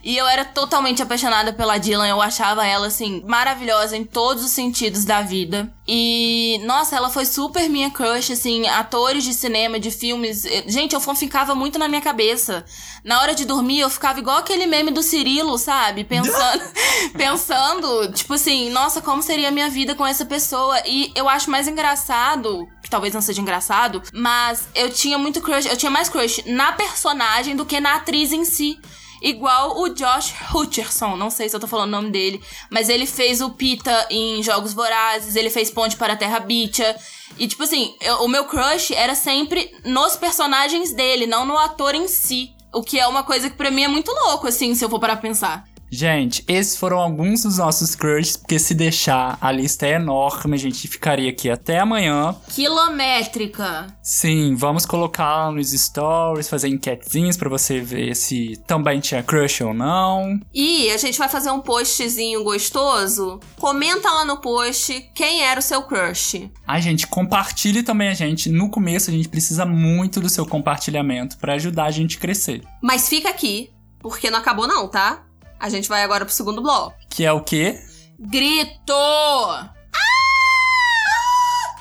[0.05, 4.51] E eu era totalmente apaixonada pela Dylan, eu achava ela, assim, maravilhosa em todos os
[4.51, 5.73] sentidos da vida.
[5.87, 10.43] E, nossa, ela foi super minha crush, assim, atores de cinema, de filmes.
[10.67, 12.65] Gente, eu ficava muito na minha cabeça.
[13.05, 16.03] Na hora de dormir, eu ficava igual aquele meme do Cirilo, sabe?
[16.03, 16.63] Pensando,
[17.17, 20.81] pensando, tipo assim, nossa, como seria a minha vida com essa pessoa?
[20.87, 25.67] E eu acho mais engraçado, que talvez não seja engraçado, mas eu tinha muito crush,
[25.67, 28.79] eu tinha mais crush na personagem do que na atriz em si.
[29.21, 33.07] Igual o Josh Hutcherson, não sei se eu tô falando o nome dele, mas ele
[33.07, 36.97] fez o Pita em Jogos Vorazes, ele fez Ponte para a Terra Bicha.
[37.39, 41.95] E, tipo assim, eu- o meu crush era sempre nos personagens dele, não no ator
[41.95, 42.53] em si.
[42.75, 44.99] O que é uma coisa que pra mim é muito louco, assim, se eu for
[44.99, 45.65] parar pra pensar.
[45.95, 50.59] Gente, esses foram alguns dos nossos crushes, porque se deixar, a lista é enorme, a
[50.59, 52.35] gente ficaria aqui até amanhã.
[52.49, 53.95] Quilométrica.
[54.03, 59.75] Sim, vamos colocar nos stories, fazer enquetezinhas pra você ver se também tinha crush ou
[59.75, 60.41] não.
[60.55, 63.39] E a gente vai fazer um postzinho gostoso.
[63.61, 66.51] Comenta lá no post quem era o seu crush.
[66.67, 68.49] Ai, gente, compartilhe também a gente.
[68.49, 72.63] No começo, a gente precisa muito do seu compartilhamento pra ajudar a gente a crescer.
[72.83, 75.27] Mas fica aqui, porque não acabou não, tá?
[75.63, 76.97] A gente vai agora pro segundo bloco.
[77.09, 77.79] Que é o quê?
[78.19, 78.93] Grito!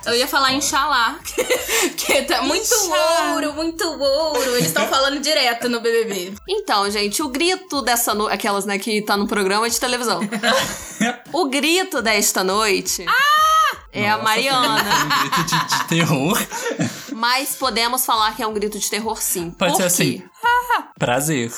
[0.06, 1.16] Eu ia falar Inxalá.
[1.98, 3.34] que tá muito Inxalá.
[3.34, 4.56] ouro, muito ouro.
[4.56, 6.36] Eles estão falando direto no BBB.
[6.48, 8.36] Então, gente, o grito dessa noite.
[8.36, 10.20] Aquelas, né, que tá no programa de televisão.
[11.34, 13.04] o grito desta noite.
[13.92, 14.78] É a Nossa, Mariana.
[14.84, 16.38] foi Um grito de, de terror.
[17.14, 19.50] Mas podemos falar que é um grito de terror, sim.
[19.52, 19.88] Pode Por ser quê?
[19.88, 20.24] assim.
[20.98, 21.52] Prazer.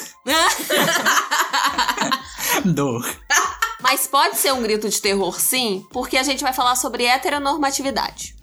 [2.65, 3.05] Dor.
[3.81, 8.33] Mas pode ser um grito de terror, sim, porque a gente vai falar sobre heteronormatividade.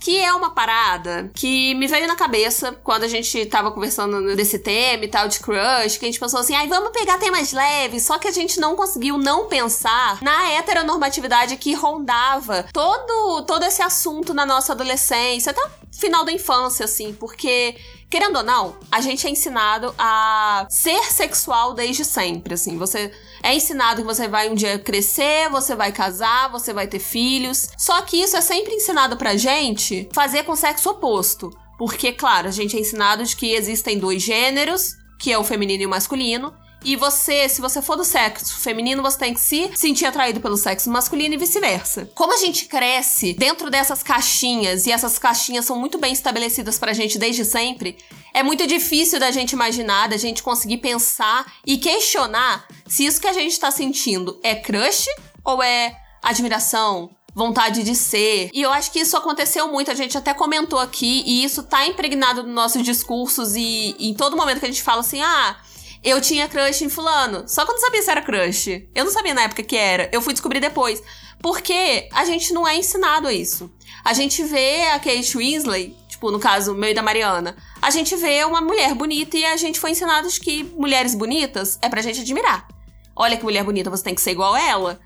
[0.00, 4.58] Que é uma parada que me veio na cabeça quando a gente tava conversando desse
[4.58, 8.04] tema e tal, de crush, que a gente pensou assim, ai, vamos pegar temas leves,
[8.04, 13.82] só que a gente não conseguiu não pensar na heteronormatividade que rondava todo, todo esse
[13.82, 17.76] assunto na nossa adolescência, até o final da infância, assim, porque
[18.10, 22.76] querendo ou não, a gente é ensinado a ser sexual desde sempre, assim.
[22.76, 26.98] Você é ensinado que você vai um dia crescer, você vai casar, você vai ter
[26.98, 27.70] filhos.
[27.78, 31.50] Só que isso é sempre ensinado pra gente fazer com sexo oposto.
[31.78, 35.84] Porque, claro, a gente é ensinado de que existem dois gêneros, que é o feminino
[35.84, 36.52] e o masculino.
[36.84, 40.56] E você, se você for do sexo feminino, você tem que se sentir atraído pelo
[40.56, 42.10] sexo masculino e vice-versa.
[42.14, 46.92] Como a gente cresce dentro dessas caixinhas, e essas caixinhas são muito bem estabelecidas pra
[46.92, 47.98] gente desde sempre,
[48.32, 53.26] é muito difícil da gente imaginar, da gente conseguir pensar e questionar se isso que
[53.26, 55.06] a gente tá sentindo é crush
[55.44, 58.50] ou é admiração, vontade de ser.
[58.52, 61.86] E eu acho que isso aconteceu muito, a gente até comentou aqui, e isso tá
[61.86, 65.56] impregnado nos nossos discursos e, e em todo momento que a gente fala assim, ah.
[66.02, 67.44] Eu tinha crush em fulano.
[67.46, 68.88] Só que eu não sabia se era crush.
[68.94, 70.08] Eu não sabia na época que era.
[70.12, 71.02] Eu fui descobrir depois.
[71.42, 73.70] Porque a gente não é ensinado a isso.
[74.04, 77.54] A gente vê a Kate Winslet, tipo, no caso, meu e da Mariana.
[77.82, 81.88] A gente vê uma mulher bonita e a gente foi ensinado que mulheres bonitas é
[81.88, 82.66] pra gente admirar.
[83.14, 85.00] Olha que mulher bonita, você tem que ser igual a ela.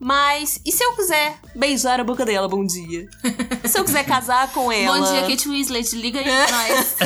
[0.00, 3.06] Mas, e se eu quiser beijar a boca dela, bom dia?
[3.68, 4.98] se eu quiser casar com ela?
[4.98, 5.94] Bom dia, Kate Winslet.
[5.94, 6.96] Liga aí pra nós.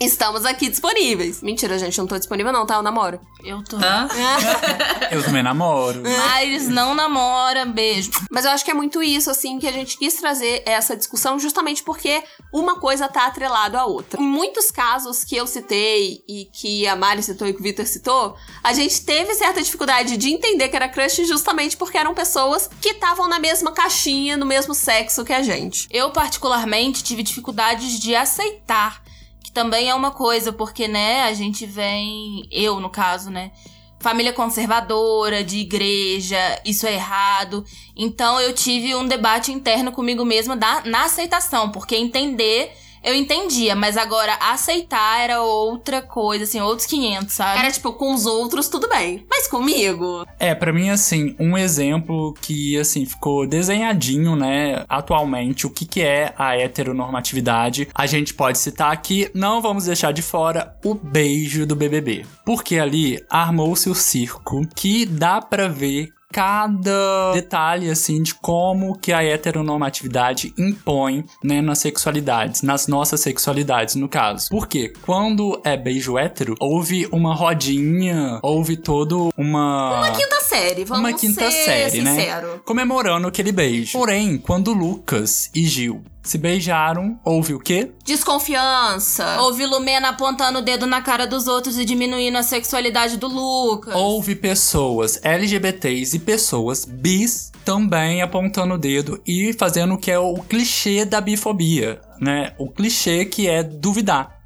[0.00, 1.42] Estamos aqui disponíveis.
[1.42, 2.76] Mentira, gente, eu não tô disponível não, tá?
[2.76, 3.20] Eu namoro.
[3.44, 3.76] Eu tô.
[3.76, 4.08] Hã?
[5.10, 6.02] Eu também namoro.
[6.02, 8.10] Mas não namora, beijo.
[8.30, 11.38] Mas eu acho que é muito isso, assim, que a gente quis trazer essa discussão
[11.38, 14.20] justamente porque uma coisa tá atrelado à outra.
[14.20, 17.86] Em muitos casos que eu citei e que a Mari citou e que o Victor
[17.86, 22.68] citou, a gente teve certa dificuldade de entender que era crush justamente porque eram pessoas
[22.80, 25.88] que estavam na mesma caixinha, no mesmo sexo que a gente.
[25.90, 29.02] Eu, particularmente, tive dificuldades de aceitar.
[29.42, 32.46] Que também é uma coisa, porque, né, a gente vem.
[32.50, 33.52] Eu, no caso, né?
[34.00, 37.64] Família conservadora, de igreja, isso é errado.
[37.96, 42.72] Então eu tive um debate interno comigo mesma da, na aceitação, porque entender
[43.08, 47.58] eu entendia, mas agora aceitar era outra coisa, assim, outros 500, sabe?
[47.58, 50.26] Era tipo, com os outros tudo bem, mas comigo.
[50.38, 56.02] É, pra mim, assim, um exemplo que, assim, ficou desenhadinho, né, atualmente, o que que
[56.02, 57.88] é a heteronormatividade.
[57.94, 62.26] A gente pode citar aqui, não vamos deixar de fora, o beijo do BBB.
[62.44, 69.12] Porque ali armou-se o circo que dá pra ver cada detalhe assim de como que
[69.12, 74.48] a heteronormatividade impõe, né, nas sexualidades, nas nossas sexualidades, no caso.
[74.50, 81.08] Porque quando é beijo hétero, houve uma rodinha, houve todo uma Uma quinta série, vamos
[81.08, 82.14] uma quinta ser série, né?
[82.14, 82.62] sincero.
[82.64, 83.92] Comemorando aquele beijo.
[83.98, 87.92] Porém, quando Lucas e Gil se beijaram, houve o quê?
[88.04, 89.40] Desconfiança.
[89.40, 93.94] Houve Lumena apontando o dedo na cara dos outros e diminuindo a sexualidade do Lucas.
[93.94, 100.18] Houve pessoas LGBTs e pessoas bis também apontando o dedo e fazendo o que é
[100.18, 102.54] o clichê da bifobia, né?
[102.58, 104.37] O clichê que é duvidar.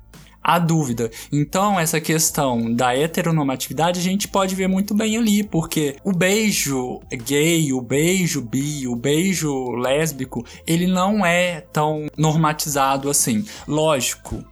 [0.42, 1.11] A dúvida.
[1.31, 7.00] Então, essa questão da heteronormatividade a gente pode ver muito bem ali, porque o beijo
[7.25, 13.44] gay, o beijo bi, o beijo lésbico, ele não é tão normatizado assim.
[13.69, 14.44] Lógico,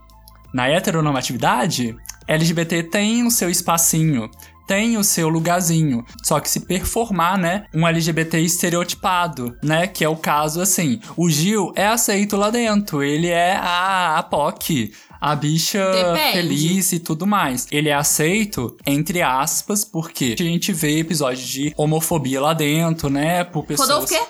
[0.53, 1.95] na heteronormatividade,
[2.27, 4.29] LGBT tem o seu espacinho,
[4.67, 6.05] tem o seu lugarzinho.
[6.23, 11.01] Só que se performar, né, um LGBT estereotipado, né, que é o caso assim.
[11.17, 14.93] O Gil é aceito lá dentro, ele é a, a POC.
[15.21, 16.31] A bicha Depende.
[16.31, 17.67] feliz e tudo mais.
[17.71, 23.43] Ele é aceito, entre aspas, porque a gente vê episódios de homofobia lá dentro, né?
[23.43, 23.87] Por pessoas.
[23.87, 24.25] Rodolfo o quê?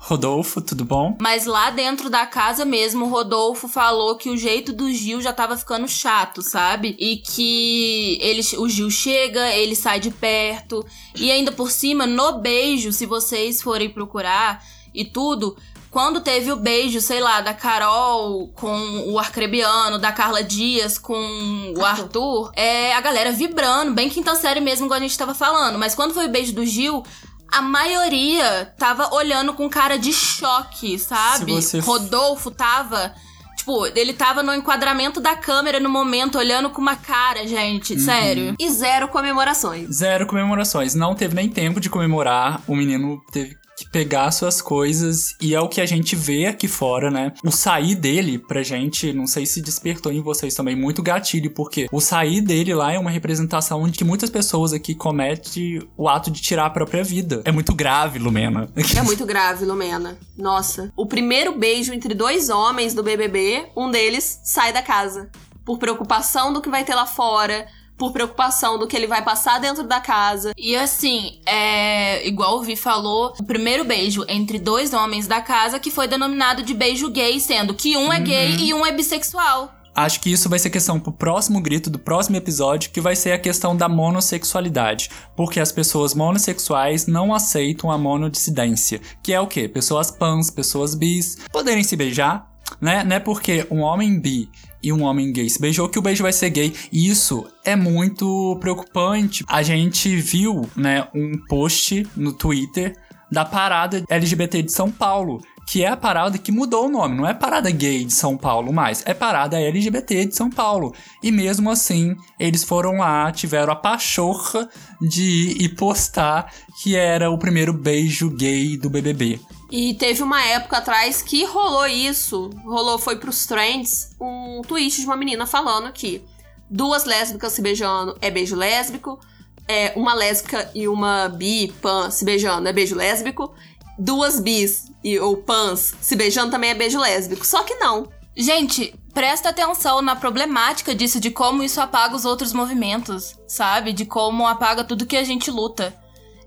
[0.00, 1.18] Rodolfo, tudo bom?
[1.20, 5.32] Mas lá dentro da casa mesmo, o Rodolfo falou que o jeito do Gil já
[5.32, 6.94] tava ficando chato, sabe?
[6.98, 10.86] E que ele, o Gil chega, ele sai de perto.
[11.16, 14.64] E ainda por cima, no beijo, se vocês forem procurar
[14.94, 15.56] e tudo.
[15.90, 21.72] Quando teve o beijo, sei lá, da Carol com o Arcrebiano, da Carla Dias com
[21.76, 25.78] o Arthur, é a galera vibrando, bem quinta série mesmo, igual a gente tava falando.
[25.78, 27.02] Mas quando foi o beijo do Gil,
[27.50, 31.52] a maioria tava olhando com cara de choque, sabe?
[31.52, 33.14] Você- Rodolfo tava.
[33.56, 37.94] Tipo, ele tava no enquadramento da câmera no momento, olhando com uma cara, gente.
[37.94, 37.98] Uhum.
[37.98, 38.54] Sério.
[38.58, 39.88] E zero comemorações.
[39.96, 40.94] Zero comemorações.
[40.94, 42.60] Não teve nem tempo de comemorar.
[42.66, 45.36] O menino teve que pegar suas coisas.
[45.40, 47.32] E é o que a gente vê aqui fora, né?
[47.44, 51.86] O sair dele, pra gente, não sei se despertou em vocês também muito gatilho, porque
[51.92, 56.30] o sair dele lá é uma representação de que muitas pessoas aqui cometem o ato
[56.30, 57.42] de tirar a própria vida.
[57.44, 58.68] É muito grave, Lumena.
[58.96, 60.18] É muito grave, Lumena.
[60.36, 60.92] Nossa.
[60.96, 65.30] O primeiro beijo entre dois homens do BBB, um deles sai da casa.
[65.64, 67.66] Por preocupação do que vai ter lá fora,
[67.98, 70.52] por preocupação do que ele vai passar dentro da casa.
[70.56, 72.26] E assim, é.
[72.26, 76.62] Igual o Vi falou, o primeiro beijo entre dois homens da casa que foi denominado
[76.62, 79.74] de beijo gay, sendo que um é gay e um é bissexual.
[79.98, 83.32] Acho que isso vai ser questão pro próximo grito do próximo episódio, que vai ser
[83.32, 85.10] a questão da monossexualidade.
[85.34, 89.00] Porque as pessoas monossexuais não aceitam a monodissidência.
[89.20, 89.68] Que é o quê?
[89.68, 92.48] Pessoas pans, pessoas bis, poderem se beijar,
[92.80, 93.02] né?
[93.02, 94.48] Não é porque um homem bi
[94.82, 96.74] e um homem gay se beijou que o beijo vai ser gay.
[96.92, 99.44] E isso é muito preocupante.
[99.48, 102.96] A gente viu, né, um post no Twitter
[103.30, 107.26] da parada LGBT de São Paulo, que é a parada que mudou o nome, não
[107.26, 110.94] é parada gay de São Paulo mais, é parada LGBT de São Paulo.
[111.22, 114.66] E mesmo assim, eles foram lá, tiveram a pachorra
[114.98, 116.50] de ir e postar
[116.82, 119.40] que era o primeiro beijo gay do BBB.
[119.70, 122.50] E teve uma época atrás que rolou isso.
[122.64, 126.24] Rolou, foi pros trends, um tweet de uma menina falando que
[126.70, 129.18] duas lésbicas se beijando é beijo lésbico.
[129.66, 133.54] É, uma lésbica e uma bi, pan, se beijando é beijo lésbico.
[133.98, 137.46] Duas bis e, ou pans se beijando também é beijo lésbico.
[137.46, 138.08] Só que não.
[138.34, 143.92] Gente, presta atenção na problemática disso, de como isso apaga os outros movimentos, sabe?
[143.92, 145.94] De como apaga tudo que a gente luta.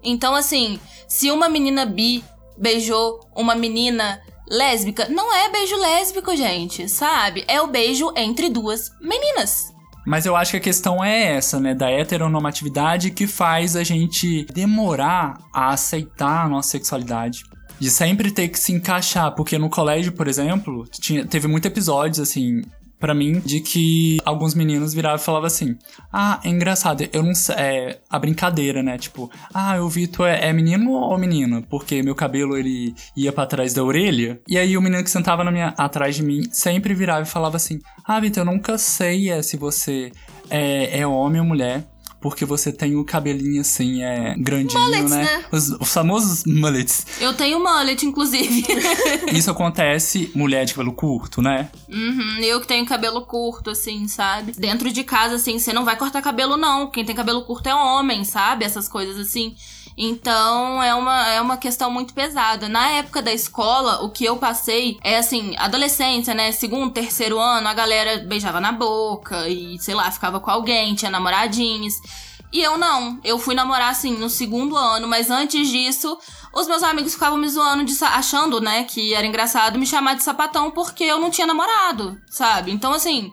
[0.02, 2.24] Então, assim, se uma menina bi
[2.62, 7.44] beijou uma menina lésbica, não é beijo lésbico, gente, sabe?
[7.48, 9.74] É o beijo entre duas meninas.
[10.06, 11.74] Mas eu acho que a questão é essa, né?
[11.74, 17.44] Da heteronormatividade que faz a gente demorar a aceitar a nossa sexualidade.
[17.80, 19.34] De sempre ter que se encaixar.
[19.36, 22.62] Porque no colégio, por exemplo, tinha, teve muitos episódios, assim,
[23.02, 25.76] pra mim, de que alguns meninos viravam e falavam assim:
[26.14, 27.56] Ah, é engraçado, eu não sei.
[27.58, 28.98] É a brincadeira, né?
[28.98, 31.62] Tipo, ah, o Vitor é, é menino ou menina?
[31.64, 34.40] Porque meu cabelo ele ia pra trás da orelha.
[34.48, 37.58] E aí o menino que sentava na minha, atrás de mim sempre virava e falava
[37.58, 40.12] assim: Ah, Vitor, eu nunca sei é, se você
[40.50, 41.91] é, é homem ou mulher.
[42.22, 45.24] Porque você tem o cabelinho assim, é grandinho, Mullets, né?
[45.24, 45.46] né?
[45.52, 47.08] Os, os famosos mullets.
[47.20, 48.64] Eu tenho mullet, inclusive.
[49.34, 51.70] Isso acontece mulher de cabelo curto, né?
[51.90, 54.52] Uhum, eu que tenho cabelo curto, assim, sabe?
[54.52, 56.92] Dentro de casa, assim, você não vai cortar cabelo, não.
[56.92, 58.64] Quem tem cabelo curto é homem, sabe?
[58.64, 59.56] Essas coisas assim.
[59.98, 62.70] Então é uma, é uma questão muito pesada.
[62.70, 66.52] Na época da escola, o que eu passei é assim, adolescência, né?
[66.52, 71.12] Segundo, terceiro ano, a galera beijava na boca e, sei lá, ficava com alguém, tinha
[71.12, 71.94] namoradinhos.
[72.52, 73.20] E eu não.
[73.24, 76.18] Eu fui namorar, assim, no segundo ano, mas antes disso,
[76.54, 80.24] os meus amigos ficavam me zoando, de, achando, né, que era engraçado me chamar de
[80.24, 82.72] sapatão porque eu não tinha namorado, sabe?
[82.72, 83.32] Então, assim,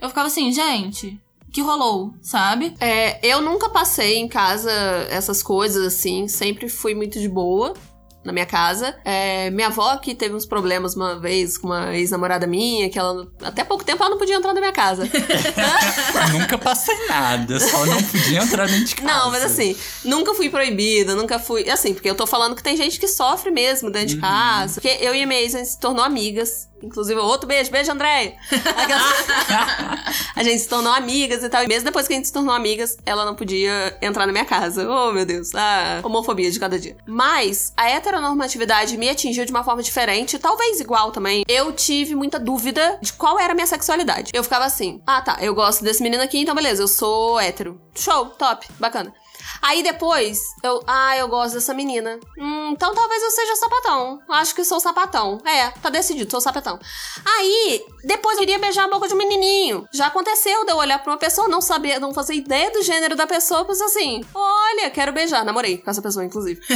[0.00, 1.20] eu ficava assim, gente,
[1.54, 2.74] que rolou, sabe?
[2.80, 4.72] É, eu nunca passei em casa
[5.08, 7.74] essas coisas assim, sempre fui muito de boa
[8.24, 8.96] na minha casa.
[9.04, 13.28] É, minha avó que teve uns problemas uma vez com uma ex-namorada minha, que ela
[13.40, 15.04] até pouco tempo ela não podia entrar na minha casa.
[16.32, 19.12] Nunca passei nada, só não podia entrar dentro de casa.
[19.12, 21.70] Não, mas assim, nunca fui proibida, nunca fui.
[21.70, 24.80] Assim, porque eu tô falando que tem gente que sofre mesmo dentro de casa.
[24.80, 26.68] Porque eu e a minha ex, a gente se tornou amigas.
[26.84, 28.34] Inclusive, outro beijo, beijo, Andréia.
[30.36, 31.62] A gente se tornou amigas e tal.
[31.64, 34.44] E mesmo depois que a gente se tornou amigas, ela não podia entrar na minha
[34.44, 34.88] casa.
[34.88, 35.54] Oh, meu Deus.
[35.54, 36.96] A homofobia de cada dia.
[37.06, 41.44] Mas a heteronormatividade me atingiu de uma forma diferente, talvez igual também.
[41.48, 44.30] Eu tive muita dúvida de qual era a minha sexualidade.
[44.34, 47.80] Eu ficava assim: ah, tá, eu gosto desse menino aqui, então beleza, eu sou hétero.
[47.94, 49.14] Show, top, bacana.
[49.62, 52.18] Aí depois, eu, ah, eu gosto dessa menina.
[52.38, 54.20] Hum, então talvez eu seja sapatão.
[54.28, 55.38] Acho que sou sapatão.
[55.44, 56.78] É, tá decidido, sou sapatão.
[57.24, 59.86] Aí, depois eu queria beijar a boca de um menininho.
[59.92, 63.16] Já aconteceu de eu olhar pra uma pessoa, não saber, não fazer ideia do gênero
[63.16, 65.44] da pessoa, e pensar assim: olha, quero beijar.
[65.44, 66.60] Namorei com essa pessoa, inclusive.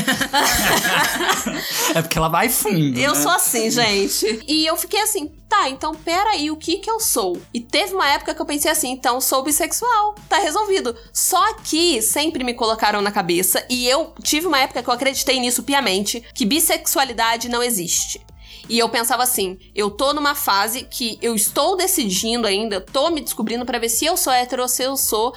[1.94, 2.98] É porque ela vai fundo.
[2.98, 3.22] Eu né?
[3.22, 4.44] sou assim, gente.
[4.46, 7.40] E eu fiquei assim, tá, então peraí, o que que eu sou?
[7.52, 10.94] E teve uma época que eu pensei assim, então sou bissexual, tá resolvido.
[11.12, 15.40] Só que sempre me colocaram na cabeça, e eu tive uma época que eu acreditei
[15.40, 18.20] nisso piamente, que bissexualidade não existe.
[18.68, 23.20] E eu pensava assim, eu tô numa fase que eu estou decidindo ainda, tô me
[23.20, 25.34] descobrindo pra ver se eu sou hétero ou se eu sou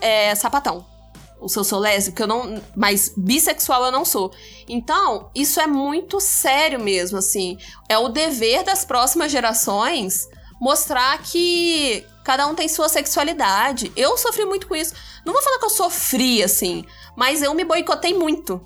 [0.00, 0.91] é, sapatão.
[1.42, 2.62] Ou se eu sou lésbica, eu não.
[2.76, 4.32] Mas bissexual eu não sou.
[4.68, 7.58] Então, isso é muito sério mesmo, assim.
[7.88, 10.28] É o dever das próximas gerações
[10.60, 13.90] mostrar que cada um tem sua sexualidade.
[13.96, 14.94] Eu sofri muito com isso.
[15.26, 16.84] Não vou falar que eu sofri, assim,
[17.16, 18.64] mas eu me boicotei muito.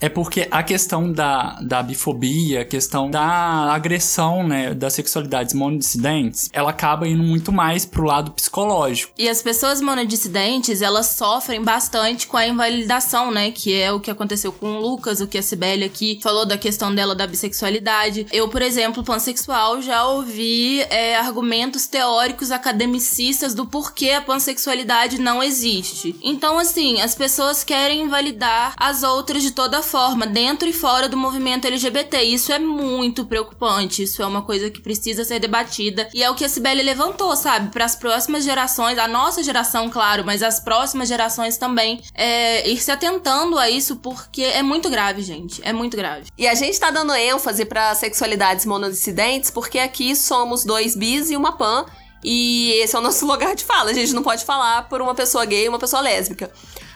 [0.00, 6.50] É porque a questão da, da bifobia, a questão da agressão, né, das sexualidades monodissidentes,
[6.52, 9.12] ela acaba indo muito mais pro lado psicológico.
[9.16, 13.50] E as pessoas monodissidentes, elas sofrem bastante com a invalidação, né?
[13.50, 16.58] Que é o que aconteceu com o Lucas, o que a Sibeli aqui falou da
[16.58, 18.26] questão dela da bissexualidade.
[18.30, 25.42] Eu, por exemplo, pansexual, já ouvi é, argumentos teóricos academicistas do porquê a pansexualidade não
[25.42, 26.14] existe.
[26.22, 31.16] Então, assim, as pessoas querem invalidar as outras de toda forma, dentro e fora do
[31.16, 32.22] movimento LGBT.
[32.22, 34.02] Isso é muito preocupante.
[34.02, 36.08] Isso é uma coisa que precisa ser debatida.
[36.12, 37.70] E é o que a Sibeli levantou, sabe?
[37.70, 42.78] Para as próximas gerações, a nossa geração, claro, mas as próximas gerações também, é, ir
[42.78, 45.62] se atentando a isso, porque é muito grave, gente.
[45.64, 46.26] É muito grave.
[46.36, 51.36] E a gente tá dando ênfase pra sexualidades monodissidentes porque aqui somos dois bis e
[51.36, 51.86] uma pan.
[52.24, 53.90] E esse é o nosso lugar de fala.
[53.90, 56.50] A gente não pode falar por uma pessoa gay e uma pessoa lésbica.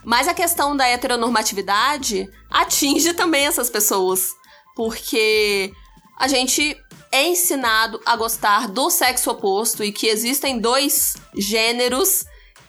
[0.04, 4.34] Mas a questão da heteronormatividade atinge também essas pessoas.
[4.74, 5.72] Porque
[6.18, 6.76] a gente
[7.12, 12.24] é ensinado a gostar do sexo oposto e que existem dois gêneros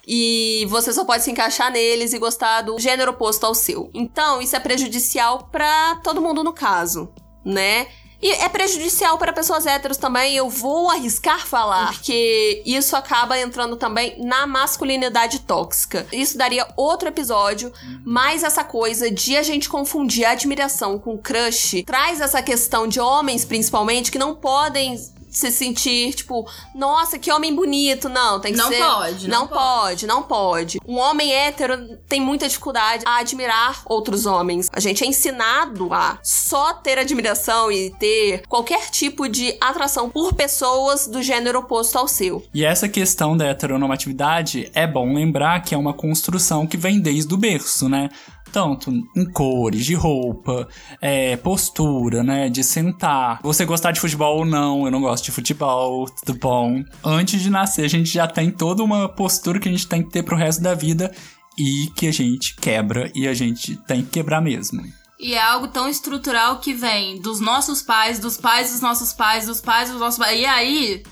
[0.06, 3.90] e você só pode se encaixar neles e gostar do gênero oposto ao seu.
[3.94, 7.14] Então, isso é prejudicial pra todo mundo no caso,
[7.46, 7.88] né?
[8.22, 13.76] E é prejudicial para pessoas héteros também, eu vou arriscar falar, porque isso acaba entrando
[13.76, 16.06] também na masculinidade tóxica.
[16.12, 17.74] Isso daria outro episódio,
[18.06, 23.44] mas essa coisa de a gente confundir admiração com crush traz essa questão de homens,
[23.44, 24.96] principalmente, que não podem
[25.32, 28.10] se sentir, tipo, nossa, que homem bonito.
[28.10, 28.78] Não, tem que Não ser.
[28.80, 30.80] pode, não não pode, não pode.
[30.88, 34.70] Um homem hétero tem muita dificuldade a admirar outros homens.
[34.72, 40.34] A gente é ensinado a só ter admiração e ter qualquer tipo de atração por
[40.34, 42.44] pessoas do gênero oposto ao seu.
[42.54, 47.34] E essa questão da heteronormatividade é bom lembrar que é uma construção que vem desde
[47.34, 48.10] o berço, né?
[48.52, 50.68] Tanto em cores, de roupa,
[51.02, 52.50] é, postura, né?
[52.50, 53.40] De sentar.
[53.44, 56.84] Você gostar de futebol ou não, eu não gosto de futebol, tudo bom.
[57.04, 60.10] Antes de nascer, a gente já tem toda uma postura que a gente tem que
[60.10, 61.12] ter pro resto da vida
[61.58, 64.82] e que a gente quebra e a gente tem que quebrar mesmo.
[65.20, 69.46] E é algo tão estrutural que vem dos nossos pais, dos pais dos nossos pais,
[69.46, 70.40] dos pais dos nossos pais.
[70.40, 71.04] E aí,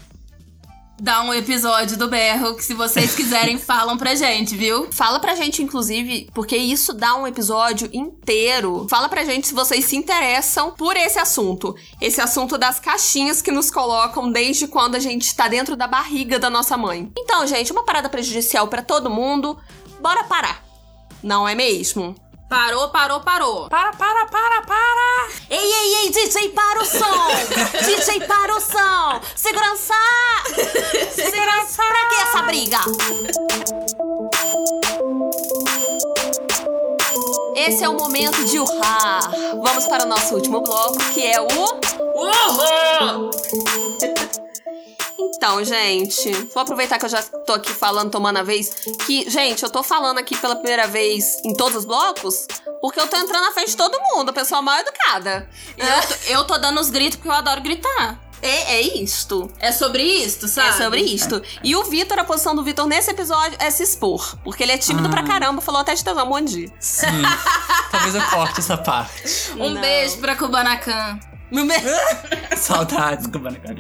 [1.00, 4.88] dá um episódio do berro que se vocês quiserem falam pra gente, viu?
[4.91, 8.86] Fala pra gente, inclusive, porque isso dá um episódio inteiro.
[8.89, 11.76] Fala pra gente se vocês se interessam por esse assunto.
[12.02, 16.38] Esse assunto das caixinhas que nos colocam desde quando a gente tá dentro da barriga
[16.38, 17.12] da nossa mãe.
[17.18, 19.58] Então, gente, uma parada prejudicial pra todo mundo.
[20.00, 20.64] Bora parar.
[21.22, 22.16] Não é mesmo?
[22.50, 23.70] Parou, parou, parou.
[23.70, 25.28] Para, para, para, para!
[25.52, 27.28] Ei, ei, ei, DJ, para o som!
[27.86, 29.22] DJ, para o som!
[29.36, 29.93] Segurança!
[31.14, 31.84] Segurança!
[31.84, 32.80] Pra que essa briga?
[37.56, 39.30] Esse é o momento de urrar.
[39.62, 41.45] Vamos para o nosso último bloco, que é o.
[42.16, 43.30] Uhul!
[45.17, 48.70] Então, gente, vou aproveitar que eu já tô aqui falando, tomando a vez,
[49.05, 52.47] que, gente, eu tô falando aqui pela primeira vez em todos os blocos,
[52.82, 55.49] porque eu tô entrando na frente de todo mundo, a pessoa mal educada.
[55.78, 58.20] Eu, tô- eu tô dando os gritos porque eu adoro gritar.
[58.41, 59.51] É, é isto.
[59.59, 60.70] É sobre isto, sabe?
[60.70, 61.41] É sobre isto.
[61.61, 64.38] E o Vitor, a posição do Vitor nesse episódio é se expor.
[64.45, 66.74] Porque ele é tímido pra caramba, falou até de tesão um de dia.
[66.80, 67.05] Sim,
[67.91, 69.51] talvez eu corte essa parte.
[69.57, 69.82] Um Não.
[69.82, 71.20] beijo pra Kubanacan.
[72.56, 73.76] Saudades, Kubanacan.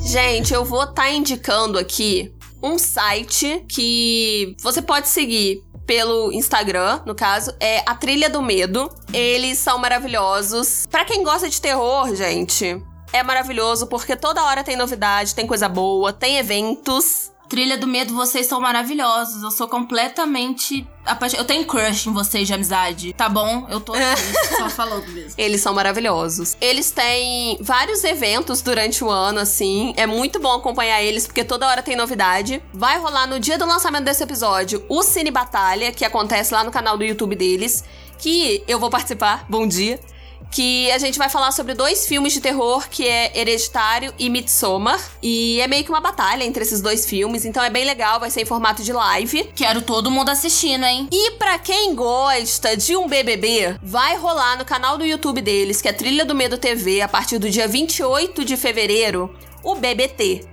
[0.00, 7.14] Gente, eu vou estar indicando aqui um site que você pode seguir pelo Instagram, no
[7.14, 8.90] caso, é a Trilha do Medo.
[9.12, 10.86] Eles são maravilhosos.
[10.90, 15.68] Pra quem gosta de terror, gente, é maravilhoso porque toda hora tem novidade, tem coisa
[15.68, 17.30] boa, tem eventos.
[17.48, 19.42] Trilha do Medo, vocês são maravilhosos.
[19.42, 21.42] Eu sou completamente apaixonada.
[21.42, 23.12] Eu tenho crush em vocês de amizade.
[23.12, 23.66] Tá bom?
[23.70, 25.34] Eu tô aqui, só falando mesmo.
[25.38, 26.56] Eles são maravilhosos.
[26.60, 29.94] Eles têm vários eventos durante o ano, assim.
[29.96, 32.62] É muito bom acompanhar eles, porque toda hora tem novidade.
[32.72, 36.70] Vai rolar no dia do lançamento desse episódio o Cine Batalha, que acontece lá no
[36.70, 37.84] canal do YouTube deles.
[38.18, 39.44] Que eu vou participar.
[39.48, 40.00] Bom dia.
[40.50, 44.98] Que a gente vai falar sobre dois filmes de terror, que é Hereditário e Midsommar.
[45.22, 48.30] E é meio que uma batalha entre esses dois filmes, então é bem legal, vai
[48.30, 49.50] ser em formato de live.
[49.54, 51.08] Quero todo mundo assistindo, hein?
[51.12, 55.88] E pra quem gosta de um BBB, vai rolar no canal do YouTube deles, que
[55.88, 60.46] é Trilha do Medo TV, a partir do dia 28 de fevereiro, o BBT,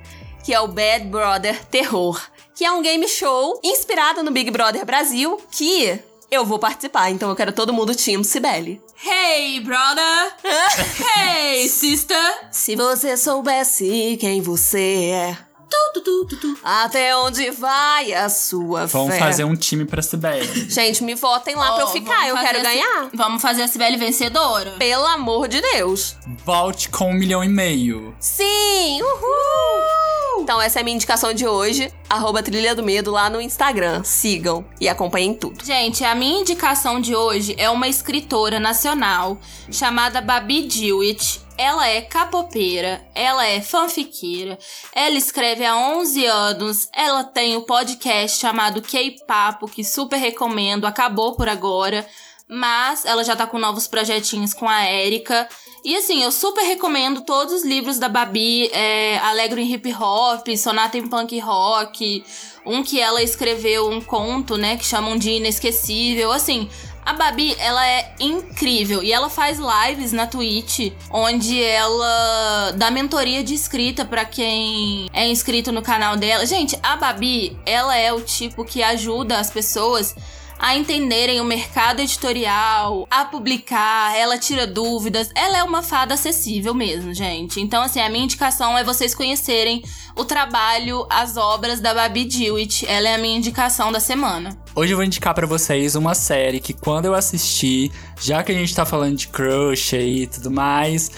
[0.44, 2.20] que é o Bad Brother Terror,
[2.56, 6.00] que é um game show inspirado no Big Brother Brasil, que
[6.34, 8.82] eu vou participar, então eu quero todo mundo Team Cibele.
[9.06, 10.34] Hey, brother!
[11.18, 12.18] hey, sister!
[12.52, 15.38] Se você soubesse quem você é,
[15.70, 16.58] Tu, tu, tu, tu, tu.
[16.64, 19.20] até onde vai a sua Vamos fé.
[19.20, 20.70] fazer um time pra Sibeli.
[20.70, 23.10] Gente, me votem lá pra eu ficar, vamos eu quero ganhar.
[23.14, 24.72] Vamos fazer a Sibeli vencedora?
[24.78, 26.16] Pelo amor de Deus.
[26.46, 28.16] Volte com um milhão e meio.
[28.20, 29.02] Sim!
[29.02, 30.13] Uhul!
[30.40, 31.92] Então essa é a minha indicação de hoje.
[32.10, 34.04] Arroba Trilha do Medo lá no Instagram.
[34.04, 35.64] Sigam e acompanhem tudo.
[35.64, 39.38] Gente, a minha indicação de hoje é uma escritora nacional
[39.72, 41.42] chamada Babi Dewitt.
[41.58, 44.58] Ela é capopeira, ela é fanfiqueira,
[44.92, 50.86] ela escreve há 11 anos, ela tem o um podcast chamado K-Papo, que super recomendo,
[50.86, 52.08] acabou por agora,
[52.48, 55.48] mas ela já tá com novos projetinhos com a Erika.
[55.84, 60.48] E assim, eu super recomendo todos os livros da Babi, é, Alegro em Hip Hop,
[60.56, 62.24] Sonata em Punk Rock,
[62.66, 66.70] um que ela escreveu um conto, né, que chamam de Inesquecível, assim...
[67.06, 73.44] A Babi, ela é incrível e ela faz lives na Twitch, onde ela dá mentoria
[73.44, 76.46] de escrita pra quem é inscrito no canal dela.
[76.46, 80.16] Gente, a Babi, ela é o tipo que ajuda as pessoas
[80.64, 85.30] a entenderem o mercado editorial, a publicar, ela tira dúvidas.
[85.36, 87.60] Ela é uma fada acessível mesmo, gente.
[87.60, 89.84] Então, assim, a minha indicação é vocês conhecerem
[90.16, 92.88] o trabalho, as obras da Babi Dewitt.
[92.88, 94.58] Ela é a minha indicação da semana.
[94.74, 97.92] Hoje eu vou indicar pra vocês uma série que quando eu assisti,
[98.22, 101.12] já que a gente tá falando de crush e tudo mais,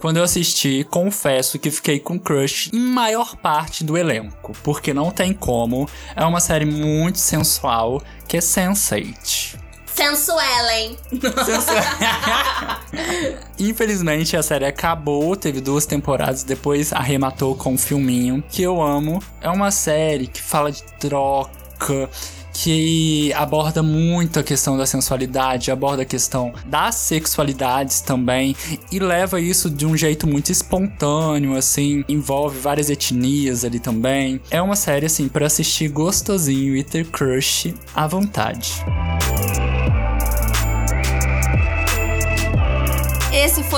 [0.00, 5.10] quando eu assisti, confesso que fiquei com crush em maior parte do elenco, porque não
[5.10, 5.86] tem como.
[6.16, 9.58] É uma série muito sensual, que é Sense8.
[9.94, 10.96] Sensuelen.
[13.58, 19.22] Infelizmente a série acabou, teve duas temporadas, depois arrematou com um filminho que eu amo.
[19.42, 22.08] É uma série que fala de troca,
[22.52, 28.56] que aborda muito a questão da sensualidade, aborda a questão das sexualidades também
[28.90, 34.40] e leva isso de um jeito muito espontâneo, assim, envolve várias etnias ali também.
[34.50, 38.84] É uma série assim para assistir gostosinho e ter crush à vontade.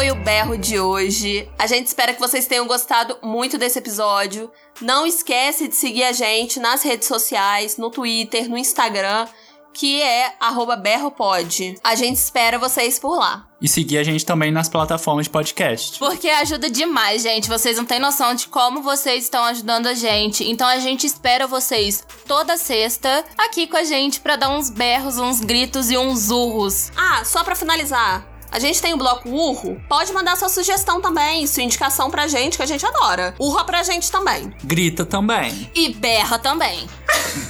[0.03, 1.49] Foi o berro de hoje.
[1.57, 4.51] A gente espera que vocês tenham gostado muito desse episódio.
[4.81, 9.29] Não esquece de seguir a gente nas redes sociais, no Twitter, no Instagram,
[9.73, 11.77] que é arroba berropod.
[11.85, 13.47] A gente espera vocês por lá.
[13.61, 16.01] E seguir a gente também nas plataformas de podcast.
[16.01, 17.49] Porque ajuda demais, gente.
[17.49, 20.43] Vocês não têm noção de como vocês estão ajudando a gente.
[20.51, 25.19] Então a gente espera vocês toda sexta aqui com a gente pra dar uns berros,
[25.19, 26.91] uns gritos e uns urros.
[26.97, 28.32] Ah, só pra finalizar.
[28.53, 29.81] A gente tem o bloco Urro.
[29.89, 33.35] Pode mandar sua sugestão também, sua indicação pra gente, que a gente adora.
[33.39, 34.55] Urra pra gente também.
[34.63, 35.71] Grita também.
[35.75, 36.87] E berra também.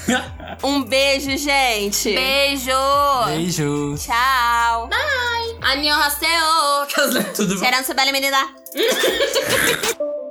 [0.63, 2.15] Um beijo, gente.
[2.15, 2.71] Beijo!
[3.27, 4.05] Beijos.
[4.05, 4.89] Tchau.
[5.63, 6.87] Annyeonghaseyo!
[7.35, 7.55] Tudo bom?
[7.55, 8.49] Esperando bela menina.